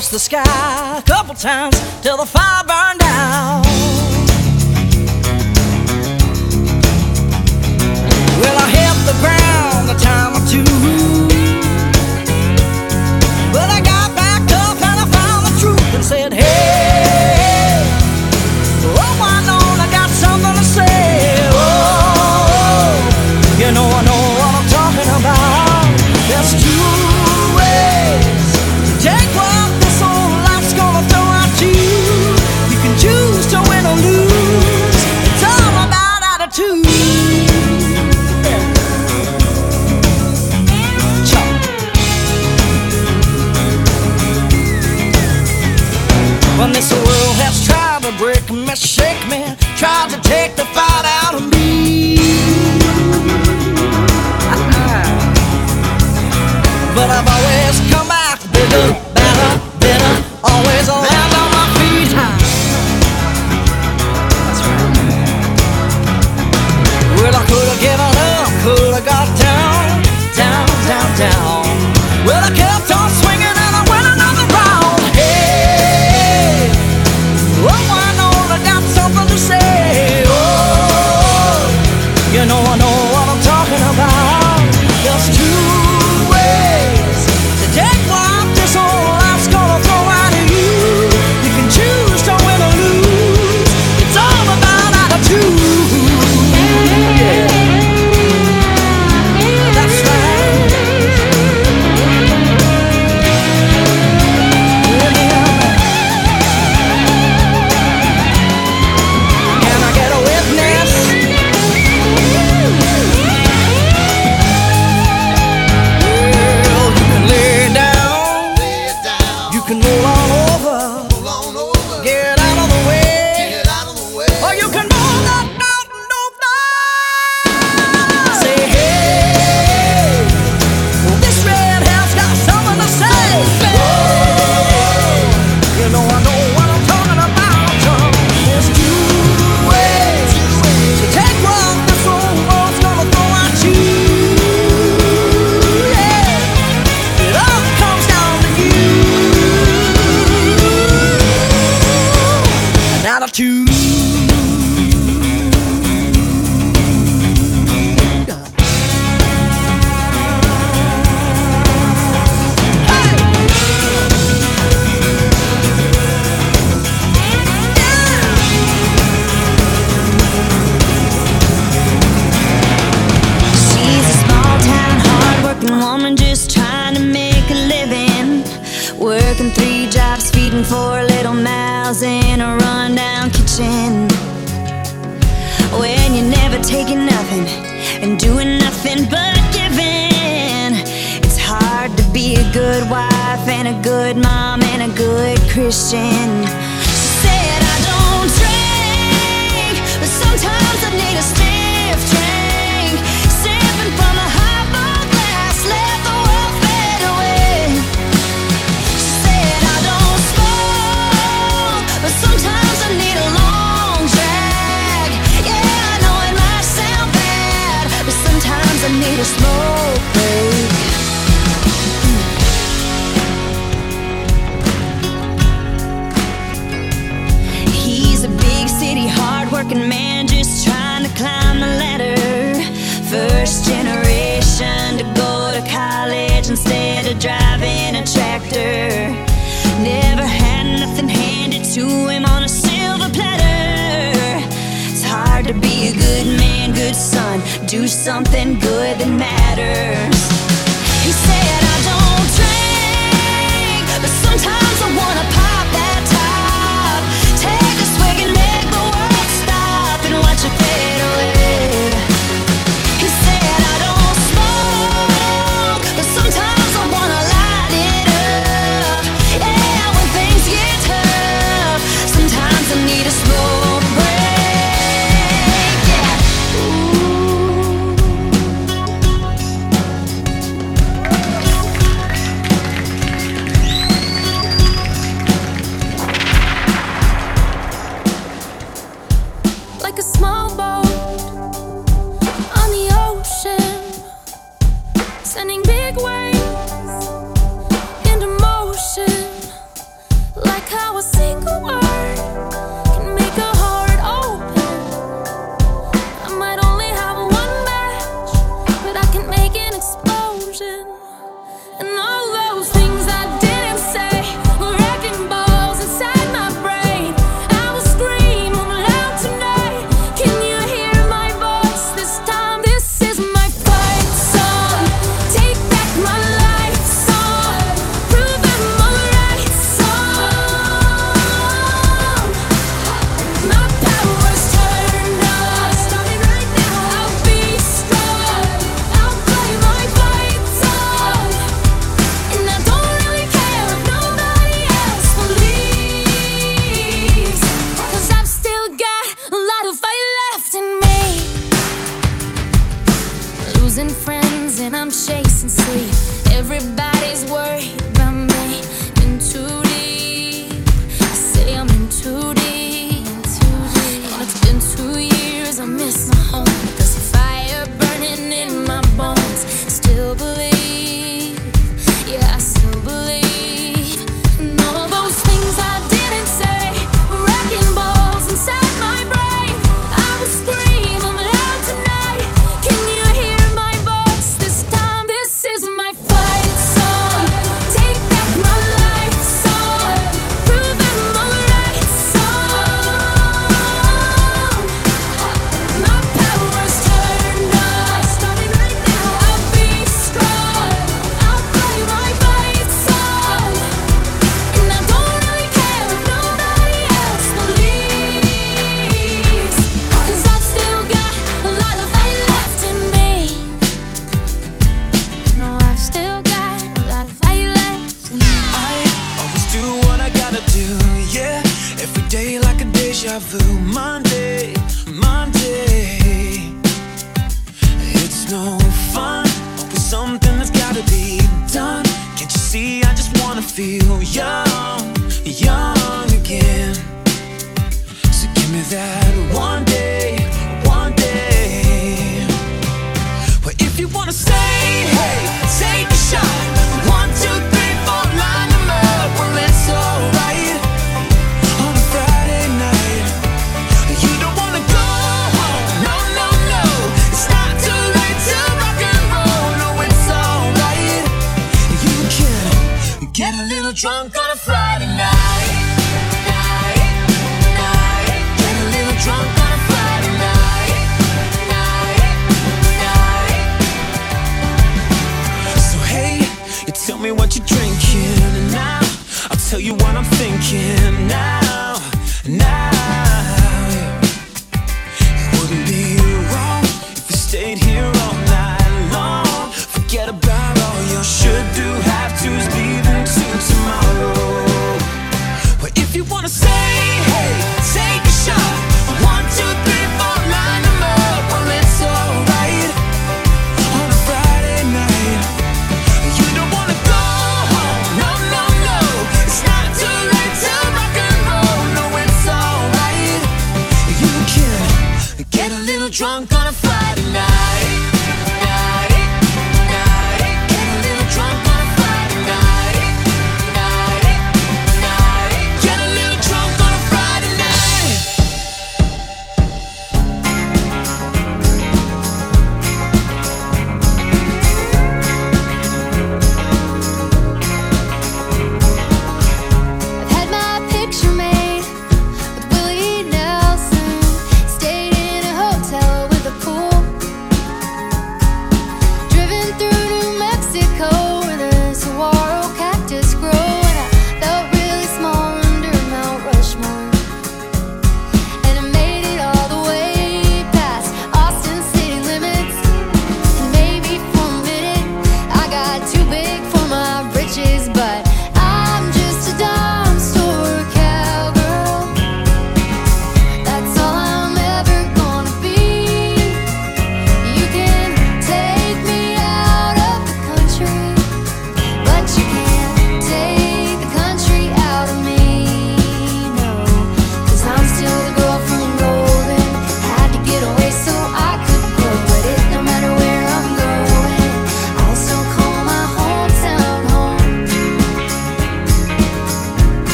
across 0.00 0.10
the 0.12 0.18
sky 0.18 0.98
a 0.98 1.02
couple 1.02 1.34
times 1.34 1.78
till 2.00 2.16
the 2.16 2.24
fire 2.24 2.64
burned 2.64 3.02
out. 3.02 3.62
Well, 8.40 8.56
I 8.56 8.68
hit 8.70 8.96
the 9.04 9.16
ground 9.20 9.88
the 9.90 10.02
time. 10.02 10.39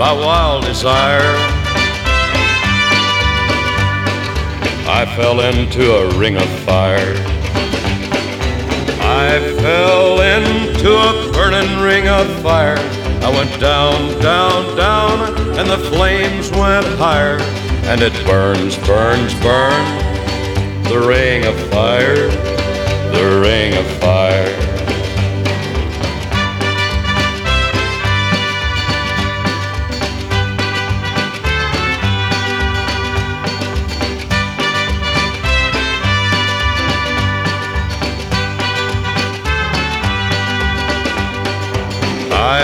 By 0.00 0.12
wild 0.12 0.64
desire, 0.64 1.20
I 4.88 5.04
fell 5.14 5.40
into 5.40 5.92
a 5.92 6.18
ring 6.18 6.38
of 6.38 6.48
fire. 6.60 7.12
I 9.02 9.38
fell 9.60 10.22
into 10.22 10.90
a 10.90 11.32
burning 11.34 11.82
ring 11.82 12.08
of 12.08 12.26
fire. 12.40 12.78
I 13.22 13.28
went 13.28 13.60
down, 13.60 14.18
down, 14.22 14.74
down, 14.74 15.58
and 15.58 15.68
the 15.68 15.76
flames 15.90 16.50
went 16.52 16.86
higher. 16.96 17.38
And 17.84 18.00
it 18.00 18.14
burns, 18.24 18.78
burns, 18.86 19.34
burns. 19.42 20.88
The 20.88 21.04
ring 21.06 21.44
of 21.44 21.54
fire, 21.68 22.26
the 23.12 23.40
ring 23.42 23.76
of 23.76 23.86
fire. 24.00 24.59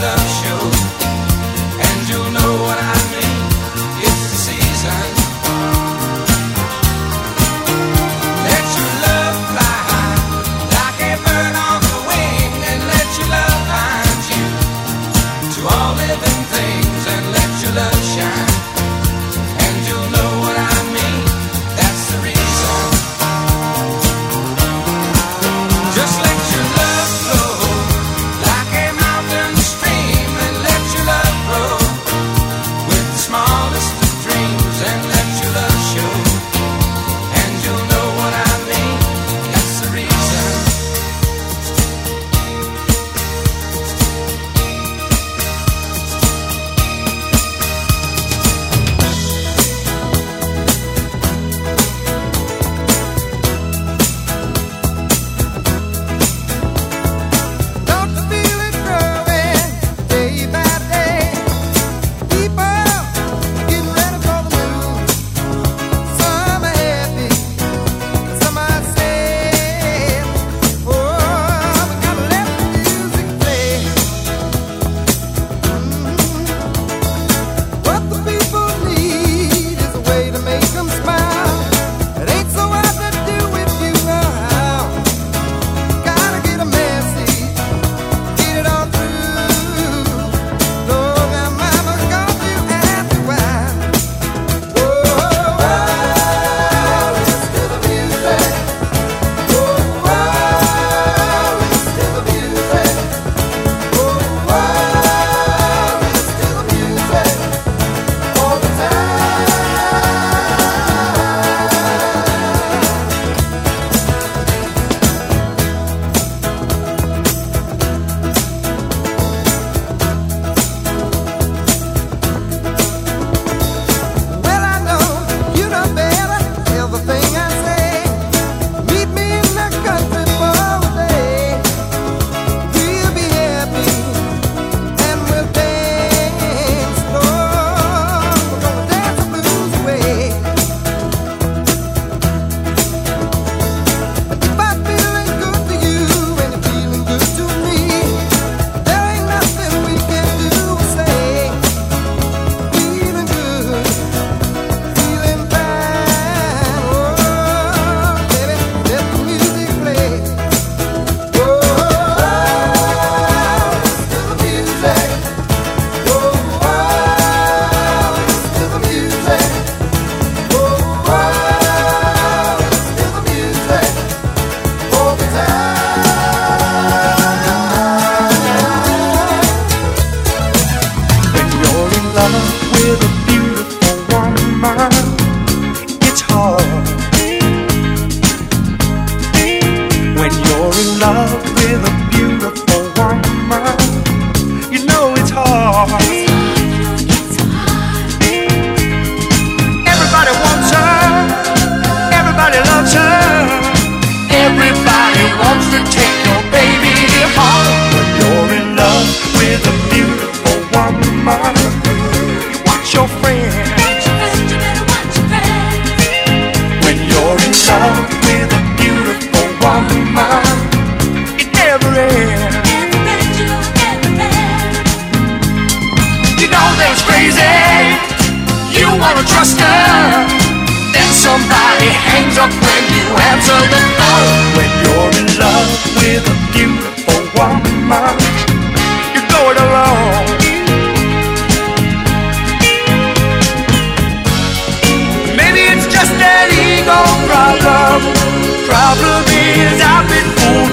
Love 0.00 0.39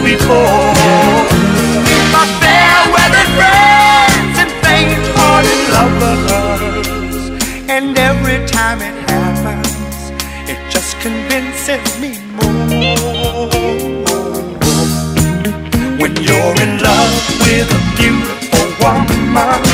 before. 0.08 0.72
My 2.16 2.26
fair 2.40 2.76
weather 2.96 3.28
friends 3.38 4.36
and 4.44 4.52
faint-hearted 4.64 5.62
lovers, 5.76 7.16
and 7.76 7.98
every 8.10 8.40
time 8.48 8.80
it 8.90 8.96
happens, 9.12 9.98
it 10.52 10.60
just 10.72 10.92
convinces 11.06 11.84
me 12.00 12.12
more. 12.38 13.52
When 16.02 16.14
you're 16.26 16.56
in 16.66 16.74
love 16.90 17.16
with 17.44 17.78
a 17.80 17.82
beautiful 18.00 18.68
woman, 18.80 19.67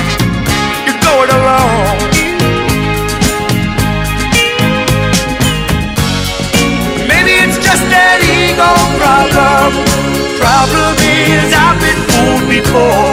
fooled 12.61 12.65
before. 12.65 13.12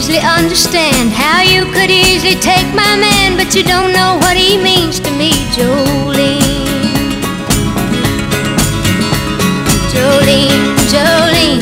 Easily 0.00 0.20
understand 0.20 1.12
how 1.12 1.42
you 1.42 1.66
could 1.74 1.90
easily 1.90 2.34
take 2.36 2.66
my 2.72 2.96
man, 2.96 3.36
but 3.36 3.54
you 3.54 3.62
don't 3.62 3.92
know 3.92 4.16
what 4.16 4.34
he 4.34 4.56
means 4.56 4.98
to 4.98 5.10
me, 5.10 5.30
Jolene. 5.52 6.40
Jolene, 9.92 10.64
Jolene, 10.88 11.60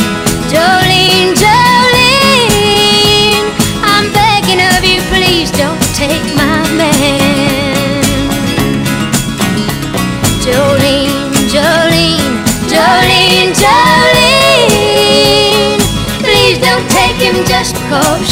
Jolene, 0.55 1.35
Jolene. 1.43 3.43
I'm 3.83 4.07
begging 4.15 4.63
of 4.71 4.87
you, 4.87 5.03
please 5.11 5.51
don't 5.51 5.83
take 5.99 6.23
my 6.39 6.63
man. 6.79 6.95
Jolene, 10.47 11.27
Jolene, 11.51 12.39
Jolene, 12.71 13.51
Jolene. 13.63 14.79
Please 16.23 16.59
don't 16.59 16.87
take 16.91 17.17
him 17.17 17.45
just 17.47 17.75
because 17.75 18.28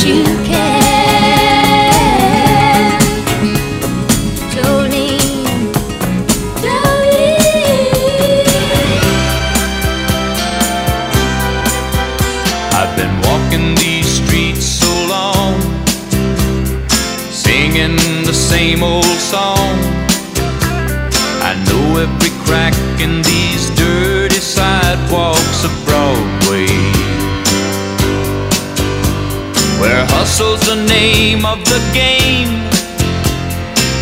the 30.66 30.74
name 30.88 31.46
of 31.46 31.64
the 31.66 31.78
game, 31.94 32.48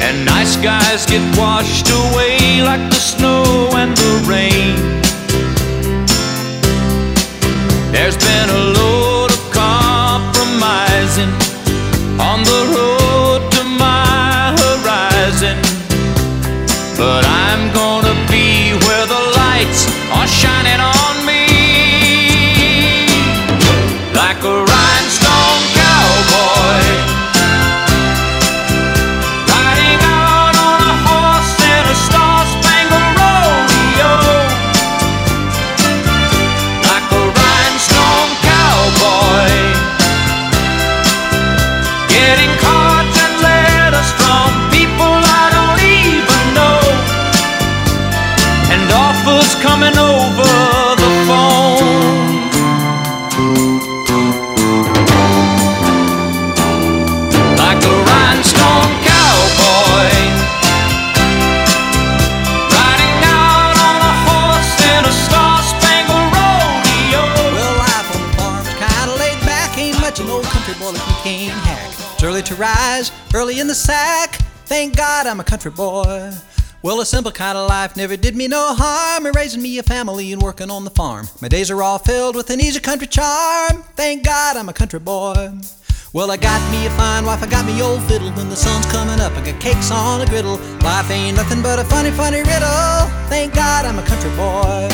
and 0.01 0.25
nice 0.25 0.57
guys 0.57 1.05
get 1.05 1.21
washed 1.37 1.91
away 1.91 2.63
like 2.63 2.81
the 2.91 3.04
An 70.17 70.31
old 70.31 70.45
country 70.45 70.75
boy 70.75 70.93
like 70.93 71.07
me 71.09 71.15
can't 71.25 71.53
hack. 71.67 71.91
It's 72.15 72.23
early 72.23 72.43
to 72.43 72.55
rise, 72.55 73.11
early 73.35 73.59
in 73.59 73.67
the 73.67 73.75
sack. 73.75 74.37
Thank 74.65 74.97
God 74.97 75.27
I'm 75.27 75.41
a 75.41 75.45
country 75.45 75.73
boy. 75.73 76.31
Well, 76.83 77.01
a 77.01 77.05
simple 77.05 77.33
kind 77.33 77.59
of 77.59 77.69
life 77.69 77.97
never 77.97 78.17
did 78.17 78.37
me 78.37 78.47
no 78.47 78.75
harm. 78.79 79.27
Raising 79.35 79.61
me 79.61 79.77
a 79.79 79.83
family 79.83 80.33
and 80.33 80.41
working 80.41 80.71
on 80.71 80.85
the 80.85 80.91
farm. 80.91 81.29
My 81.43 81.49
days 81.49 81.69
are 81.69 81.83
all 81.83 81.99
filled 81.99 82.37
with 82.37 82.49
an 82.51 82.61
easy 82.61 82.79
country 82.79 83.09
charm. 83.09 83.83
Thank 83.97 84.25
God 84.25 84.57
I'm 84.57 84.69
a 84.69 84.73
country 84.73 85.01
boy. 85.01 85.51
Well, 86.13 86.31
I 86.31 86.37
got 86.37 86.63
me 86.71 86.87
a 86.87 86.91
fine 86.91 87.27
wife, 87.27 87.43
I 87.43 87.47
got 87.47 87.67
me 87.67 87.83
old 87.83 88.01
fiddle. 88.05 88.31
When 88.31 88.49
the 88.49 88.57
sun's 88.57 88.87
coming 88.93 89.19
up, 89.19 89.33
I 89.33 89.45
got 89.45 89.61
cakes 89.61 89.91
on 89.91 90.21
a 90.21 90.27
griddle. 90.27 90.59
Life 90.83 91.11
ain't 91.11 91.37
nothing 91.37 91.61
but 91.61 91.81
a 91.81 91.85
funny, 91.85 92.13
funny 92.13 92.39
riddle. 92.39 93.11
Thank 93.27 93.53
God 93.55 93.85
I'm 93.85 93.99
a 93.99 94.07
country 94.07 94.31
boy. 94.37 94.89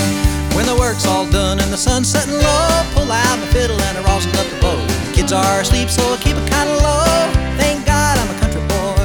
When 0.56 0.64
the 0.64 0.76
work's 0.80 1.06
all 1.06 1.30
done 1.30 1.60
and 1.60 1.70
the 1.70 1.76
sun's 1.76 2.08
setting 2.08 2.32
low, 2.32 2.84
pull 2.94 3.12
out 3.12 3.38
my 3.38 3.46
fiddle 3.52 3.78
and 3.78 3.98
I 3.98 4.16
up 4.16 4.46
the 4.48 4.58
bow. 4.62 4.99
Kids 5.20 5.36
are 5.36 5.60
asleep, 5.60 5.90
so 5.90 6.00
I 6.00 6.16
keep 6.16 6.32
it 6.32 6.48
kinda 6.48 6.80
low. 6.80 7.04
Thank 7.60 7.84
God 7.84 8.16
I'm 8.16 8.30
a 8.32 8.36
country 8.40 8.64
boy. 8.72 9.04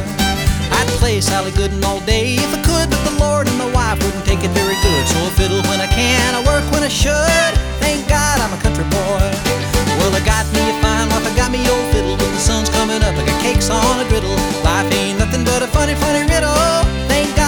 I'd 0.72 0.88
play 0.96 1.20
Sally 1.20 1.52
Gooden 1.52 1.84
all 1.84 2.00
day 2.08 2.40
if 2.40 2.56
I 2.56 2.62
could, 2.64 2.88
but 2.90 3.04
the 3.04 3.20
Lord 3.20 3.50
and 3.50 3.58
my 3.58 3.68
wife 3.76 4.00
wouldn't 4.00 4.24
take 4.24 4.40
it 4.40 4.52
very 4.56 4.80
good. 4.80 5.04
So 5.12 5.18
I 5.20 5.30
fiddle 5.36 5.62
when 5.68 5.82
I 5.82 5.88
can, 5.92 6.34
I 6.34 6.40
work 6.48 6.64
when 6.72 6.84
I 6.84 6.88
should. 6.88 7.52
Thank 7.84 8.08
God 8.08 8.40
I'm 8.40 8.54
a 8.56 8.60
country 8.64 8.88
boy. 8.96 9.28
Well, 10.00 10.16
I 10.16 10.24
got 10.24 10.48
me 10.56 10.64
a 10.72 10.76
fine 10.80 11.12
wife, 11.12 11.28
I 11.28 11.36
got 11.36 11.52
me 11.52 11.60
old 11.68 11.84
fiddle. 11.92 12.16
When 12.16 12.32
the 12.32 12.40
sun's 12.40 12.70
coming 12.70 13.04
up, 13.04 13.12
I 13.12 13.24
got 13.28 13.42
cakes 13.44 13.70
on 13.70 14.00
a 14.00 14.08
griddle. 14.08 14.40
Life 14.64 14.88
ain't 14.96 15.20
nothing 15.20 15.44
but 15.44 15.64
a 15.64 15.68
funny, 15.68 15.96
funny 15.96 16.24
riddle. 16.32 16.56
Thank 17.12 17.36
God 17.36 17.45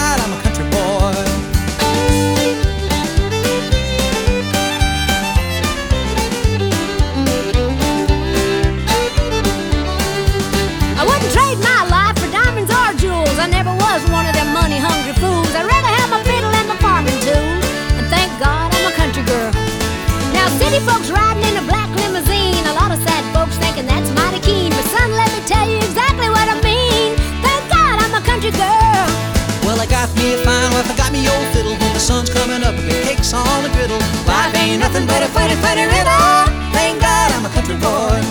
Folks 20.86 21.10
riding 21.10 21.42
in 21.42 21.56
a 21.58 21.66
black 21.66 21.90
limousine. 22.00 22.64
A 22.66 22.74
lot 22.74 22.90
of 22.94 23.02
sad 23.02 23.24
folks 23.34 23.58
thinking 23.58 23.84
that's 23.84 24.10
mighty 24.14 24.38
keen. 24.40 24.70
But 24.70 24.86
son, 24.94 25.10
let 25.10 25.28
me 25.34 25.40
tell 25.44 25.68
you 25.68 25.76
exactly 25.78 26.30
what 26.30 26.46
I 26.48 26.54
mean. 26.62 27.18
Thank 27.42 27.68
God 27.68 27.98
I'm 27.98 28.14
a 28.14 28.22
country 28.24 28.52
girl. 28.52 29.04
Well, 29.66 29.78
I 29.80 29.86
got 29.90 30.08
me 30.16 30.34
a 30.34 30.38
fine 30.46 30.70
wife, 30.72 30.88
I 30.88 30.96
got 30.96 31.12
me 31.12 31.26
old 31.28 31.48
fiddle. 31.52 31.74
When 31.76 31.92
the 31.92 32.00
sun's 32.00 32.30
coming 32.30 32.62
up, 32.62 32.76
the 32.76 32.94
cake's 33.04 33.34
on 33.34 33.62
the 33.66 33.70
griddle. 33.74 33.98
Life 34.24 34.54
ain't 34.54 34.80
nothing 34.80 35.04
but 35.04 35.20
a 35.22 35.28
funny, 35.28 35.58
funny 35.60 35.82
riddle. 35.82 36.46
Thank 36.72 37.02
God 37.02 37.28
I'm 37.34 37.44
a 37.44 37.50
country 37.50 37.76
boy. 37.76 38.22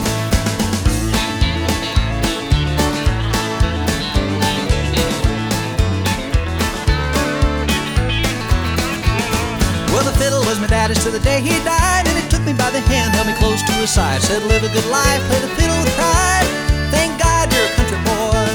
Well, 9.93 10.05
the 10.07 10.15
fiddle 10.17 10.41
was 10.47 10.59
my 10.59 10.67
daddy's 10.67 11.03
till 11.03 11.11
the 11.11 11.19
day 11.19 11.41
he 11.41 11.53
died, 11.63 12.06
took 12.37 12.45
me 12.45 12.53
by 12.53 12.69
the 12.69 12.81
hand, 12.93 13.09
held 13.17 13.25
me 13.25 13.33
close 13.33 13.65
to 13.65 13.73
his 13.81 13.89
side, 13.89 14.21
said, 14.21 14.43
"Live 14.45 14.61
a 14.61 14.69
good 14.69 14.85
life, 14.93 15.21
play 15.25 15.39
the 15.41 15.49
fiddle 15.57 15.77
with 15.81 15.89
pride." 15.97 16.45
Thank 16.93 17.17
God 17.17 17.49
you're 17.51 17.65
a 17.65 17.73
country 17.73 17.97
boy. 18.05 18.45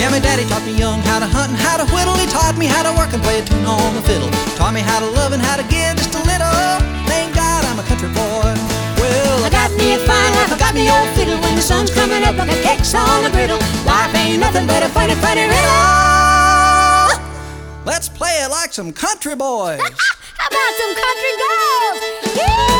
Yeah, 0.00 0.08
my 0.08 0.20
daddy 0.20 0.44
taught 0.48 0.64
me 0.64 0.72
young 0.72 1.00
how 1.02 1.18
to 1.20 1.28
hunt 1.28 1.52
and 1.52 1.60
how 1.60 1.76
to 1.76 1.84
whittle. 1.92 2.16
He 2.16 2.26
taught 2.26 2.56
me 2.56 2.64
how 2.64 2.82
to 2.82 2.92
work 2.96 3.12
and 3.12 3.22
play 3.22 3.36
a 3.40 3.44
tune 3.44 3.66
on 3.66 3.94
the 3.94 4.00
fiddle. 4.08 4.30
Taught 4.56 4.72
me 4.72 4.80
how 4.80 5.00
to 5.04 5.08
love 5.18 5.32
and 5.36 5.42
how 5.42 5.56
to 5.60 5.66
give 5.68 5.92
just 6.00 6.14
a 6.16 6.22
little. 6.32 6.64
Thank 7.12 7.36
God 7.36 7.60
I'm 7.68 7.78
a 7.78 7.86
country 7.90 8.08
boy. 8.08 8.52
Well, 9.02 9.44
I 9.44 9.50
got 9.50 9.70
me 9.76 9.92
a 9.92 10.00
fine 10.08 10.32
life, 10.40 10.52
I 10.56 10.58
got 10.58 10.72
me 10.74 10.88
old 10.88 11.10
fiddle. 11.12 11.36
When 11.44 11.54
the 11.60 11.64
sun's 11.70 11.92
coming 11.92 12.24
up, 12.24 12.40
I 12.40 12.46
got 12.48 12.60
cakes 12.64 12.94
on 12.94 13.22
the 13.24 13.30
griddle. 13.36 13.60
Life 13.84 14.14
ain't 14.16 14.40
nothing 14.40 14.66
but 14.66 14.80
a 14.82 14.88
funny, 14.96 15.16
funny 15.26 15.44
riddle. 15.44 17.20
let's 17.84 18.08
play 18.08 18.40
it 18.44 18.48
like 18.48 18.72
some 18.72 18.92
country 18.94 19.36
boys. 19.36 19.84
How 20.40 20.48
about 20.48 20.72
some 20.80 20.92
country 21.04 21.34
girls? 21.44 22.00
Yee-hoo! 22.40 22.79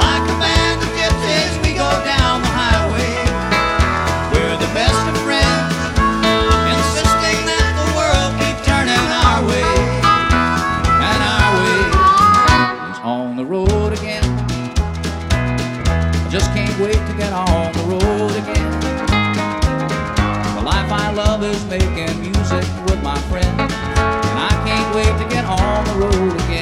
Making 21.67 22.21
music 22.21 22.65
with 22.85 23.01
my 23.03 23.17
friends. 23.29 23.47
And 23.47 24.37
I 24.39 24.51
can't 24.65 24.95
wait 24.95 25.11
to 25.21 25.27
get 25.33 25.45
on 25.45 25.85
the 25.85 26.05
road 26.05 26.33
again. 26.43 26.60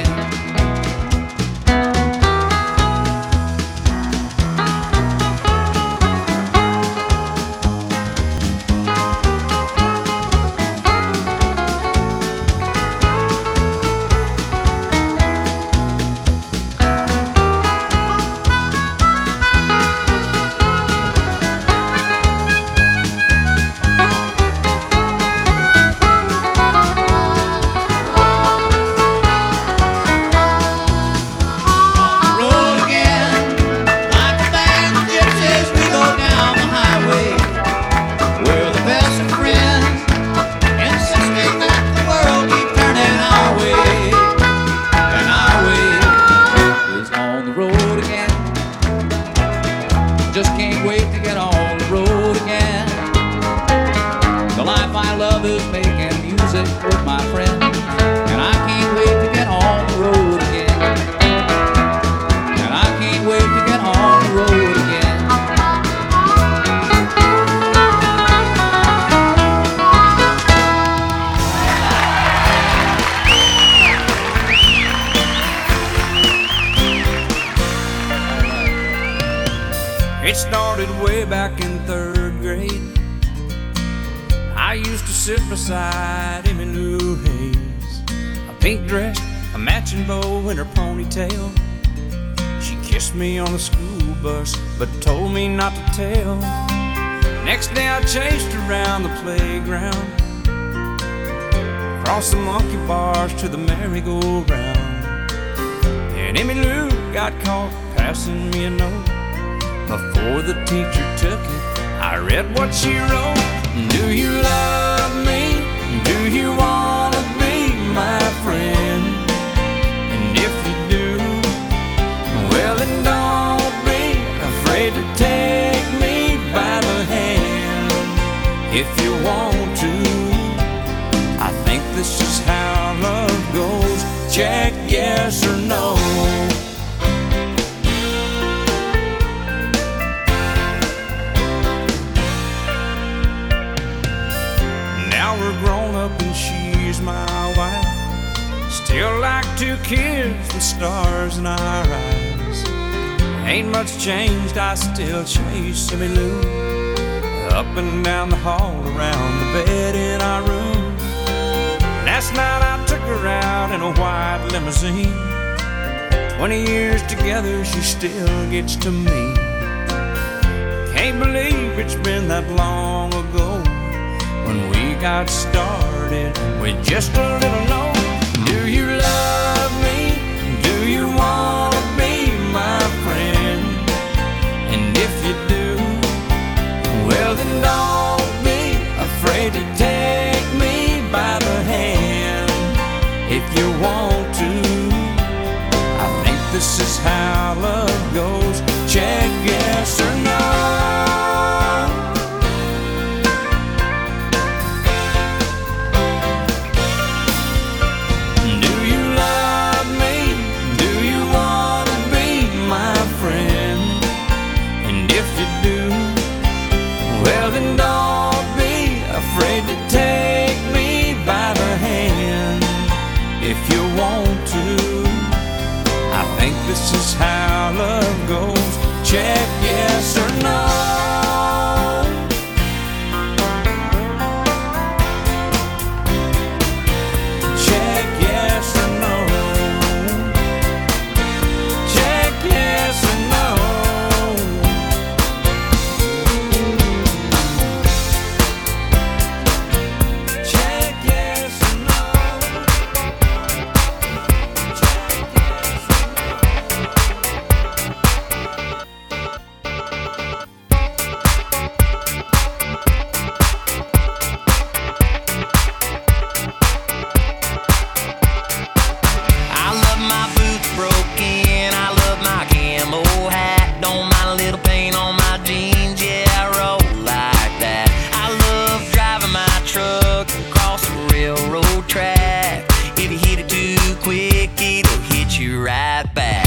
back. 286.14 286.39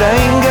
ain't 0.00 0.49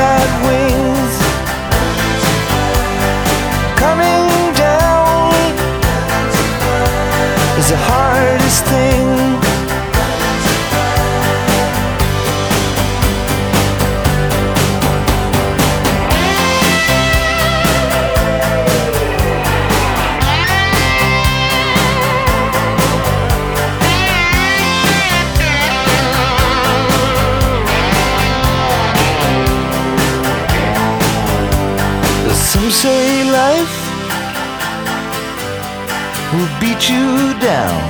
beat 36.80 36.90
you 36.90 37.40
down 37.40 37.82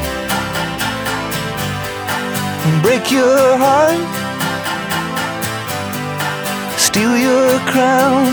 and 2.66 2.82
break 2.82 3.12
your 3.12 3.58
heart, 3.58 4.00
steal 6.78 7.16
your 7.18 7.60
crown. 7.72 8.26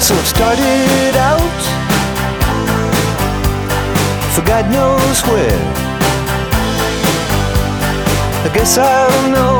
So 0.00 0.14
it 0.14 0.26
started 0.26 1.16
out 1.16 1.60
for 4.32 4.42
God 4.46 4.70
knows 4.70 5.20
where. 5.22 5.62
I 8.44 8.50
guess 8.54 8.78
I'll 8.78 9.30
know 9.30 9.58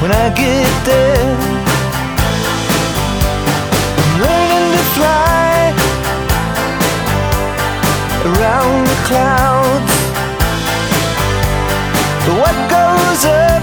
when 0.00 0.12
I 0.12 0.30
get 0.34 0.84
there. 0.86 1.36
I'm 3.98 4.20
learning 4.22 4.76
to 4.76 4.84
fly 4.94 5.29
around 8.32 8.86
the 8.86 8.98
clouds. 9.08 9.94
But 12.24 12.36
what 12.42 12.56
goes 12.76 13.22
up 13.24 13.62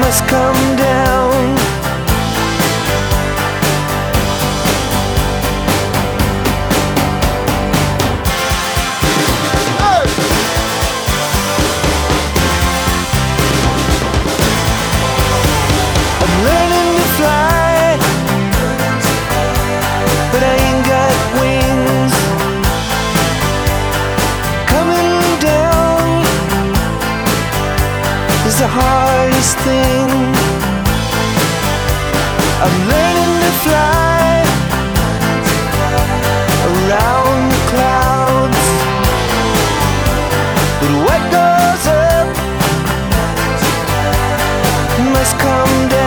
must 0.00 0.22
come 0.28 0.76
down. 0.76 1.35
is 28.56 28.62
the 28.62 28.68
hardest 28.68 29.58
thing. 29.66 30.08
I'm 32.64 32.76
learning 32.92 33.32
to 33.44 33.50
fly 33.64 34.32
around 36.68 37.40
the 37.52 37.60
clouds, 37.72 38.66
but 40.80 40.92
what 41.06 41.22
goes 41.36 41.84
up 42.08 42.28
must 45.12 45.34
come 45.38 45.88
down. 45.88 46.05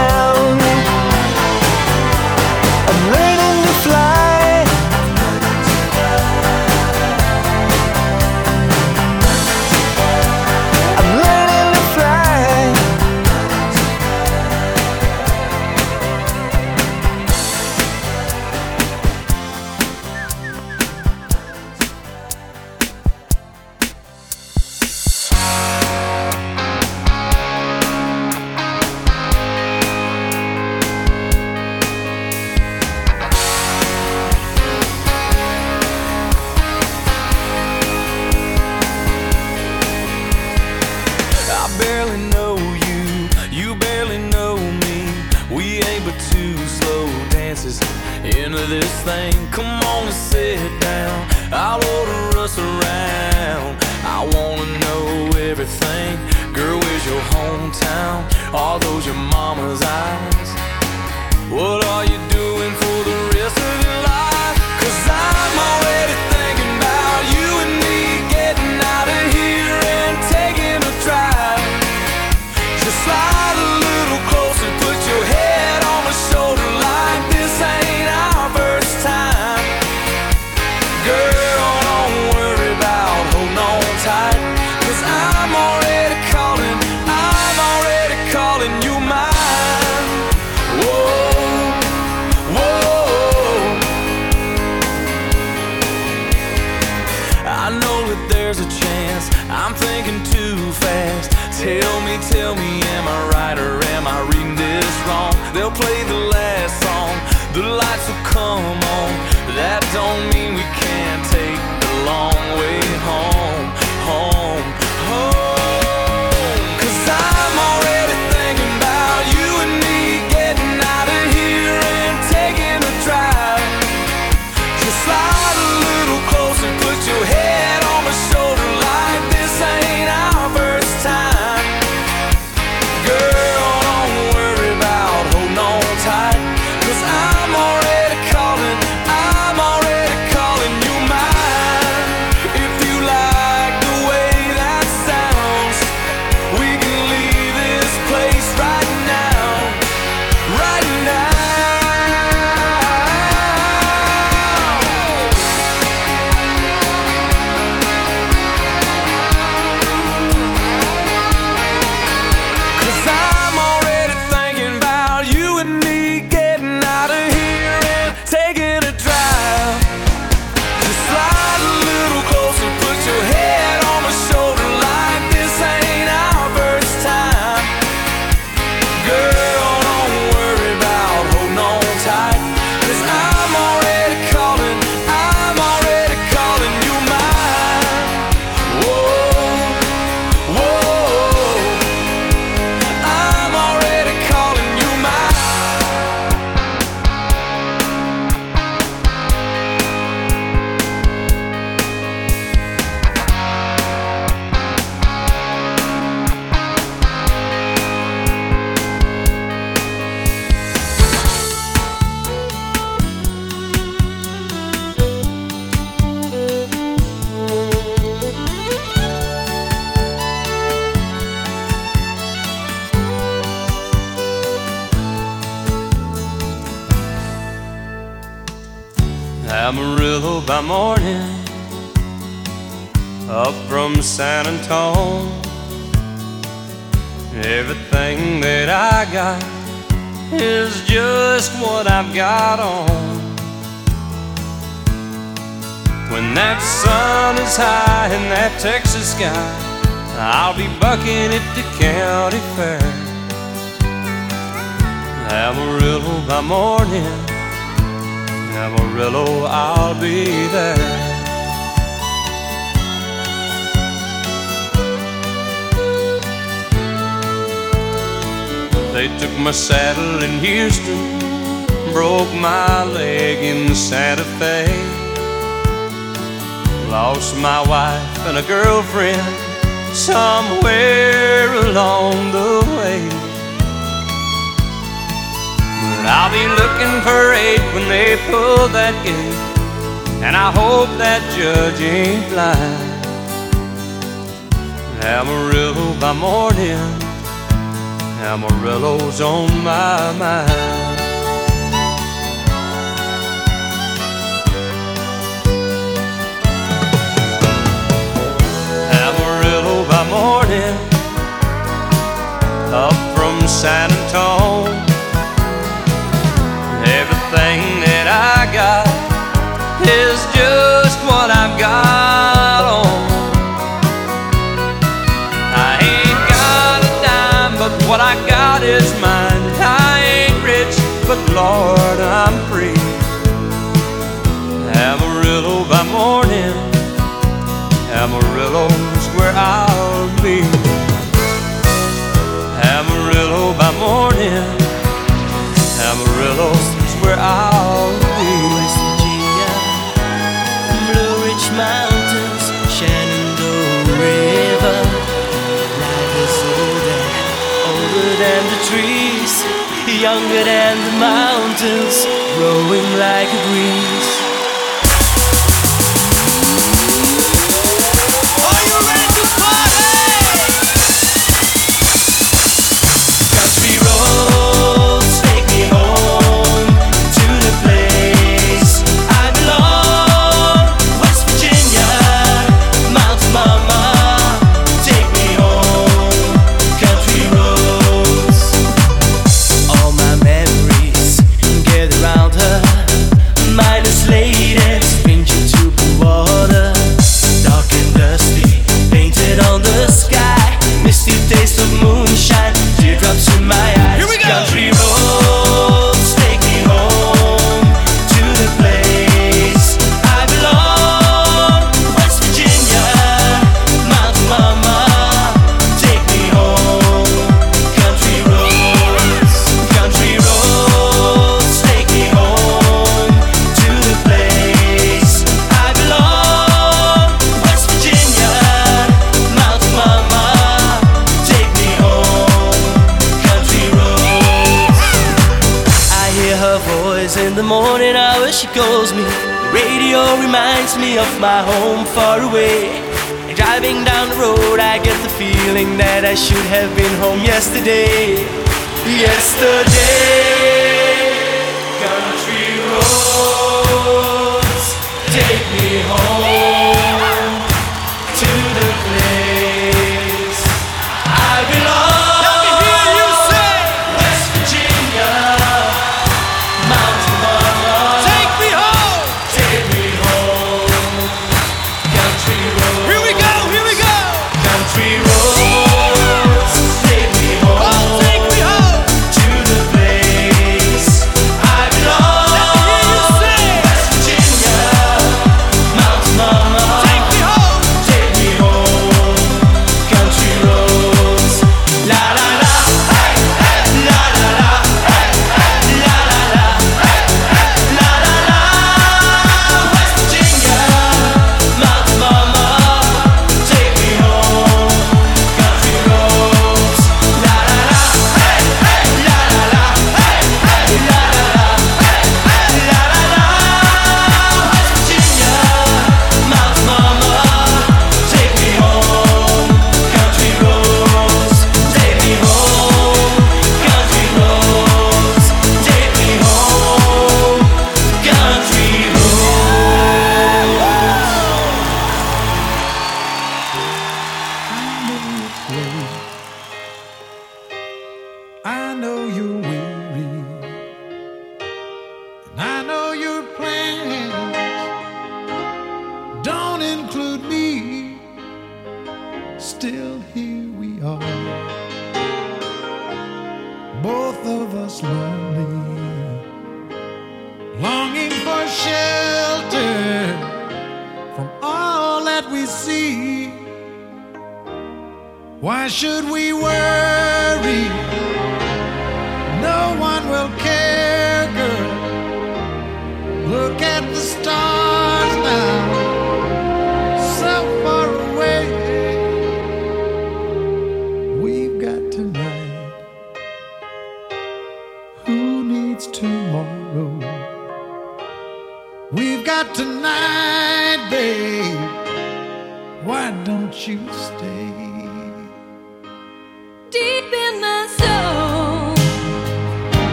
Yesterday, 447.40 448.39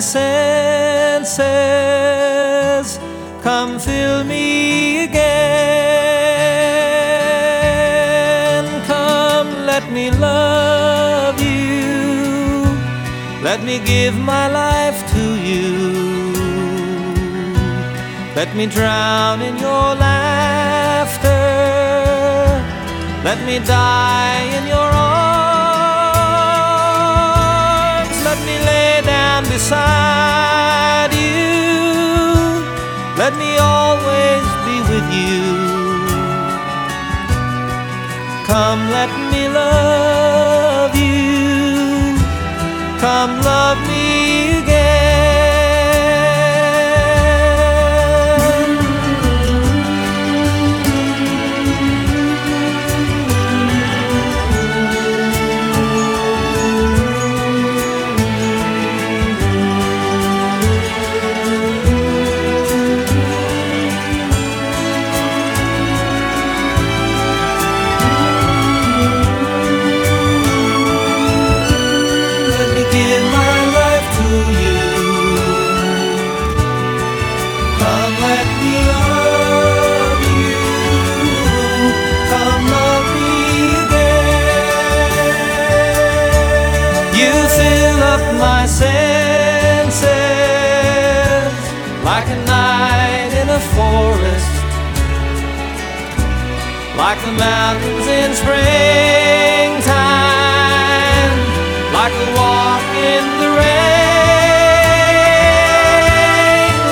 senses. 0.00 1.36
Come 3.42 3.78
fill 3.78 4.24
me 4.24 5.04
again. 5.04 5.26
Come, 8.86 9.66
let 9.66 9.90
me 9.92 10.10
love 10.10 11.40
you. 11.40 12.64
Let 13.42 13.62
me 13.62 13.78
give 13.78 14.16
my 14.16 14.48
life 14.48 14.98
to 15.14 15.24
you. 15.50 15.72
Let 18.34 18.54
me 18.54 18.66
drown 18.66 19.40
in 19.40 19.56
your 19.56 19.94
laughter. 20.06 21.30
Let 23.24 23.38
me 23.46 23.58
die 23.60 24.45
beside 29.56 31.12
you. 31.14 31.48
Let 33.16 33.32
me 33.42 33.56
always 33.56 34.44
be 34.66 34.76
with 34.90 35.08
you. 35.20 35.44
Come, 38.44 38.80
let 38.96 39.10
me 39.18 39.25
mountains 97.38 98.06
in 98.06 98.34
springtime, 98.34 98.64
like 101.92 102.12
a 102.12 102.28
walk 102.36 102.86
in 103.14 103.24
the 103.42 103.50
rain, 103.60 103.76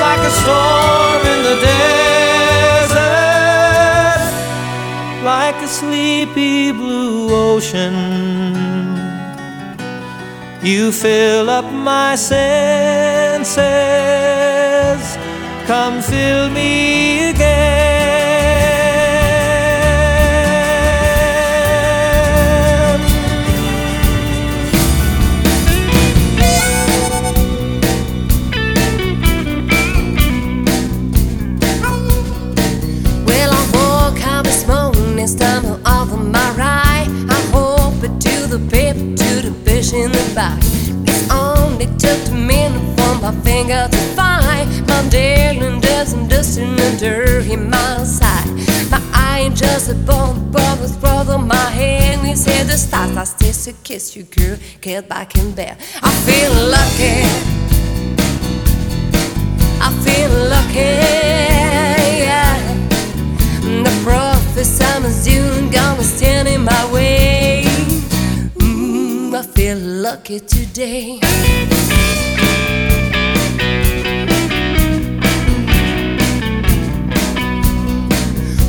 like 0.06 0.22
a 0.30 0.32
storm 0.40 1.22
in 1.32 1.40
the 1.48 1.56
desert, 2.88 3.04
like 5.24 5.58
a 5.62 5.68
sleepy 5.68 6.72
blue 6.72 7.34
ocean. 7.34 7.94
You 10.62 10.92
fill 10.92 11.50
up 11.50 11.70
my 11.72 12.16
senses. 12.16 13.54
Come 15.66 16.00
fill 16.00 16.48
me 16.50 17.30
again. 17.30 17.93
Only 41.84 41.98
took 41.98 42.28
a 42.28 42.34
minute 42.34 42.80
for 42.98 43.14
my 43.20 43.32
finger 43.42 43.88
to 43.90 43.98
find 44.14 44.68
my 44.86 45.08
darling 45.08 45.80
doesn't 45.80 46.28
dust 46.28 46.58
in 46.58 46.76
dirty 46.98 47.56
my 47.56 48.04
side. 48.04 48.46
My 48.90 49.00
eye 49.12 49.50
just 49.54 49.90
a 49.90 49.94
bone, 49.94 50.50
brother's 50.50 50.96
brother, 50.96 51.38
my 51.38 51.70
hand. 51.70 52.26
He 52.26 52.34
said 52.36 52.66
the 52.66 52.76
stars, 52.76 53.16
I 53.16 53.24
still 53.24 53.72
to 53.72 53.80
kiss 53.82 54.16
you, 54.16 54.24
girl. 54.24 54.56
Get 54.80 55.08
back 55.08 55.36
in 55.36 55.52
bed. 55.52 55.76
I 56.02 56.10
feel 56.26 56.52
lucky. 56.76 57.22
I 59.80 59.90
feel 60.04 60.30
lucky. 60.54 60.92
Yeah. 62.24 62.58
The 63.60 64.00
prophet 64.04 64.64
summer's 64.64 65.26
June 65.26 65.70
gonna 65.70 66.02
stand 66.02 66.48
in 66.48 66.64
my 66.64 66.92
way. 66.92 67.43
Mm, 69.74 69.80
I 69.80 69.80
feel 69.80 70.02
lucky 70.02 70.40
today. 70.40 71.18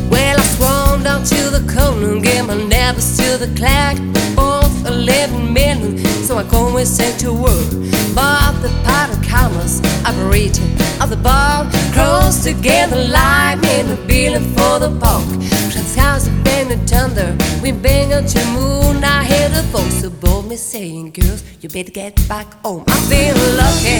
Well, 0.09 0.39
I 0.39 0.43
swam 0.43 1.03
down 1.03 1.23
to 1.23 1.49
the 1.49 1.63
corner, 1.73 2.19
gave 2.21 2.47
my 2.47 2.55
neighbors 2.55 3.17
to 3.17 3.37
the 3.37 3.53
clerk. 3.55 3.97
Both 4.35 4.85
11 4.87 5.53
million, 5.53 5.97
so 6.23 6.37
I 6.37 6.43
go 6.43 6.75
and 6.77 6.87
sent 6.87 7.19
to 7.21 7.33
work. 7.33 7.69
But 8.13 8.61
the 8.61 8.69
pot 8.83 9.09
of 9.11 9.21
commerce, 9.27 9.81
operating 10.05 10.71
of 11.01 11.09
the 11.09 11.17
bar, 11.17 11.69
crossed 11.93 12.43
together 12.43 12.97
like 13.07 13.63
in 13.63 13.91
a 13.91 13.95
billion 14.07 14.43
for 14.55 14.79
the 14.79 14.89
park. 15.85 15.95
Thousand 15.95 16.43
bang 16.43 16.67
the 16.67 16.77
thunder, 16.87 17.35
we 17.61 17.71
bang 17.71 18.13
on 18.13 18.25
to 18.25 18.45
moon. 18.53 19.03
I 19.03 19.23
hear 19.23 19.49
the 19.49 19.61
voice 19.71 20.03
above 20.03 20.47
me 20.47 20.55
saying, 20.55 21.11
Girls, 21.11 21.43
you 21.61 21.69
better 21.69 21.91
get 21.91 22.15
back 22.27 22.53
home. 22.63 22.83
I 22.87 22.97
feel 23.09 23.35
lucky. 23.61 23.99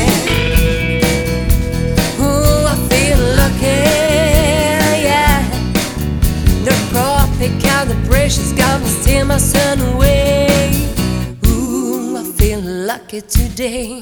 Ooh, 2.21 2.65
I 2.65 2.75
feel 2.89 3.19
lucky. 3.35 3.81
Yeah. 5.03 5.43
The 6.63 6.75
prophet 6.91 7.51
got 7.61 7.87
the 7.87 7.95
precious 8.07 8.51
gonna 8.53 8.85
steal 8.85 9.25
my 9.25 9.37
son 9.37 9.79
away. 9.93 10.71
Ooh, 11.47 12.17
I 12.17 12.23
feel 12.23 12.61
lucky 12.61 13.21
today. 13.21 14.01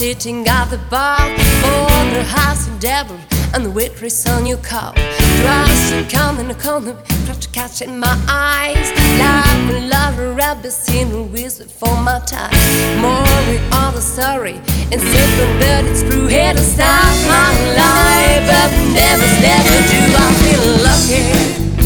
Sitting 0.00 0.48
at 0.48 0.64
the 0.70 0.78
bar 0.88 1.20
for 1.60 2.14
the 2.16 2.24
house 2.24 2.66
of 2.66 2.80
devil 2.80 3.18
and 3.52 3.66
the 3.66 3.70
waitress 3.70 4.26
on 4.26 4.46
your 4.46 4.56
call. 4.56 4.94
Trust 4.94 5.92
and 5.92 6.08
come 6.08 6.38
in 6.38 6.48
the 6.48 6.54
corner, 6.54 6.96
try 7.26 7.34
to 7.34 7.48
catch 7.50 7.82
in 7.82 7.98
my 7.98 8.16
eyes. 8.26 8.88
Love 9.18 9.76
and 9.76 9.90
love 9.90 10.18
a 10.18 10.32
rabbit 10.32 10.72
seen 10.72 11.12
a 11.12 11.22
whistle 11.22 11.68
for 11.68 11.94
my 12.00 12.18
time. 12.20 12.50
More 12.98 13.20
with 13.46 13.62
all 13.74 13.92
the 13.92 14.00
sorry 14.00 14.56
and 14.90 15.02
simple, 15.12 15.50
but 15.60 15.84
it's 15.84 16.00
true 16.00 16.28
here 16.28 16.54
to 16.54 16.60
stop 16.60 17.12
my 17.28 17.52
life. 17.76 18.42
But 18.48 18.70
never, 18.96 19.28
never 19.44 19.76
do 19.92 20.00
I 20.16 20.28
feel 20.40 20.64
lucky. 20.88 21.79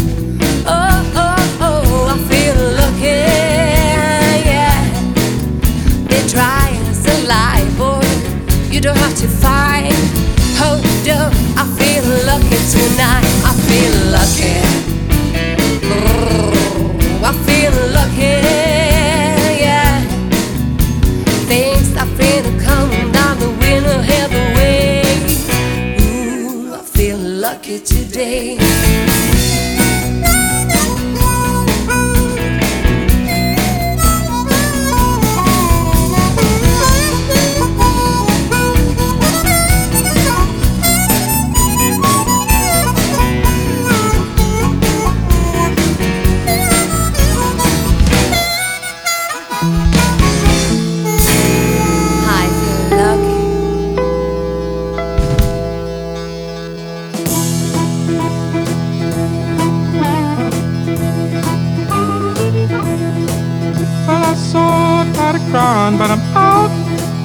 don't 8.85 8.99
have 8.99 9.17
to 9.17 9.27
fight. 9.27 9.95
Hold 10.61 10.85
up, 11.09 11.33
I 11.57 11.65
feel 11.79 12.05
lucky 12.27 12.59
tonight. 12.77 13.25
I 13.49 13.53
feel 13.65 13.95
lucky. 14.13 14.61
I 17.25 17.33
feel 17.47 17.75
lucky, 17.99 18.35
yeah. 19.65 20.05
Things 21.49 21.95
coming 22.63 23.11
down 23.11 23.39
the 23.39 23.49
wind. 23.59 23.87
Ooh, 26.03 26.75
I 26.75 26.83
feel 26.83 27.17
lucky 27.17 27.79
today. 27.81 28.59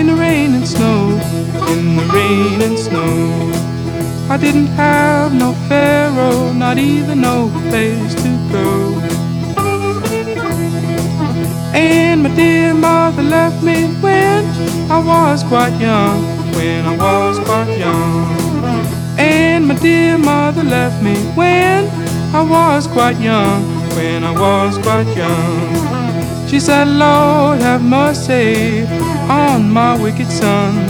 in 0.00 0.06
the 0.06 0.14
rain 0.14 0.54
and 0.54 0.66
snow, 0.66 1.10
in 1.72 1.96
the 1.96 2.04
rain 2.14 2.62
and 2.62 2.78
snow. 2.78 3.52
I 4.30 4.38
didn't 4.38 4.68
have 4.68 5.34
no 5.34 5.52
pharaoh, 5.68 6.54
not 6.54 6.78
even 6.78 7.20
no 7.20 7.50
place 7.68 8.14
to 8.14 8.30
go. 8.50 8.68
And 11.74 12.22
my 12.22 12.34
dear 12.34 12.72
mother 12.72 13.22
left 13.22 13.62
me 13.62 13.88
when 14.00 14.42
I 14.90 14.98
was 15.12 15.42
quite 15.42 15.78
young, 15.78 16.22
when 16.54 16.86
I 16.86 16.96
was 16.96 17.38
quite 17.40 17.76
young. 17.76 18.24
And 19.18 19.68
my 19.68 19.74
dear 19.74 20.16
mother 20.16 20.64
left 20.64 21.02
me 21.02 21.16
when 21.40 21.86
I 22.34 22.42
was 22.42 22.86
quite 22.86 23.20
young, 23.20 23.62
when 23.96 24.24
I 24.24 24.32
was 24.32 24.78
quite 24.78 25.14
young. 25.14 26.48
She 26.48 26.58
said, 26.58 26.88
Lord, 26.88 27.60
have 27.60 27.82
mercy 27.82 28.86
on 29.28 29.70
my 29.70 30.00
wicked 30.00 30.30
son. 30.30 30.89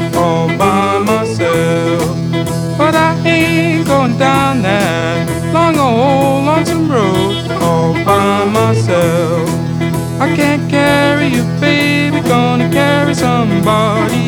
ain't 3.25 3.87
going 3.87 4.17
down 4.17 4.61
that 4.61 5.53
long 5.53 5.77
old 5.77 6.45
lonesome 6.45 6.91
road 6.91 7.51
all 7.61 7.93
by 8.05 8.45
myself. 8.45 9.49
I 10.19 10.33
can't 10.35 10.69
carry 10.69 11.27
you, 11.27 11.43
baby, 11.59 12.19
gonna 12.27 12.69
carry 12.71 13.13
somebody 13.15 14.20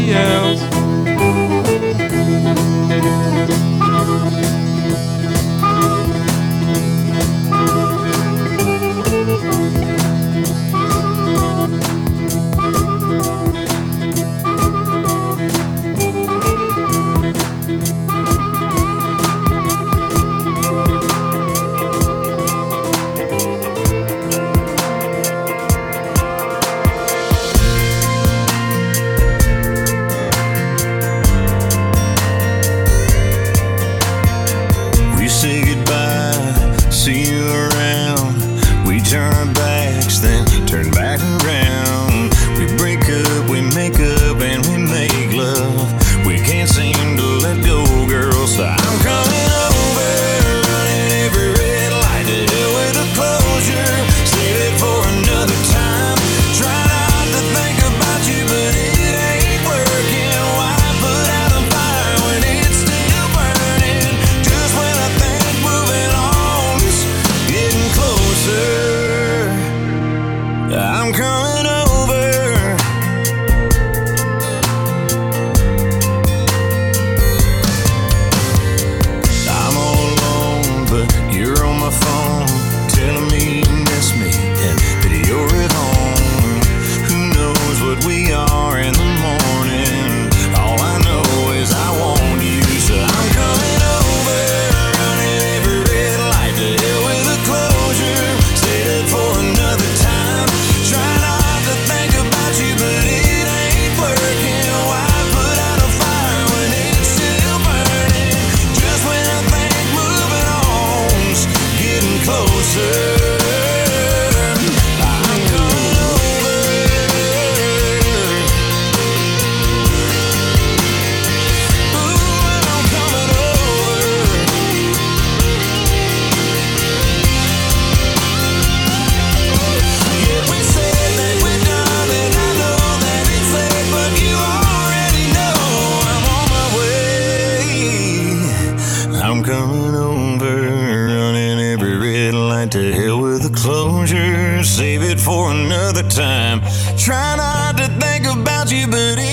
time. 146.33 146.61
Try 146.97 147.35
not 147.35 147.77
to 147.77 147.87
think 147.99 148.25
about 148.25 148.71
you, 148.71 148.87
but 148.87 149.32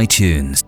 iTunes. 0.00 0.59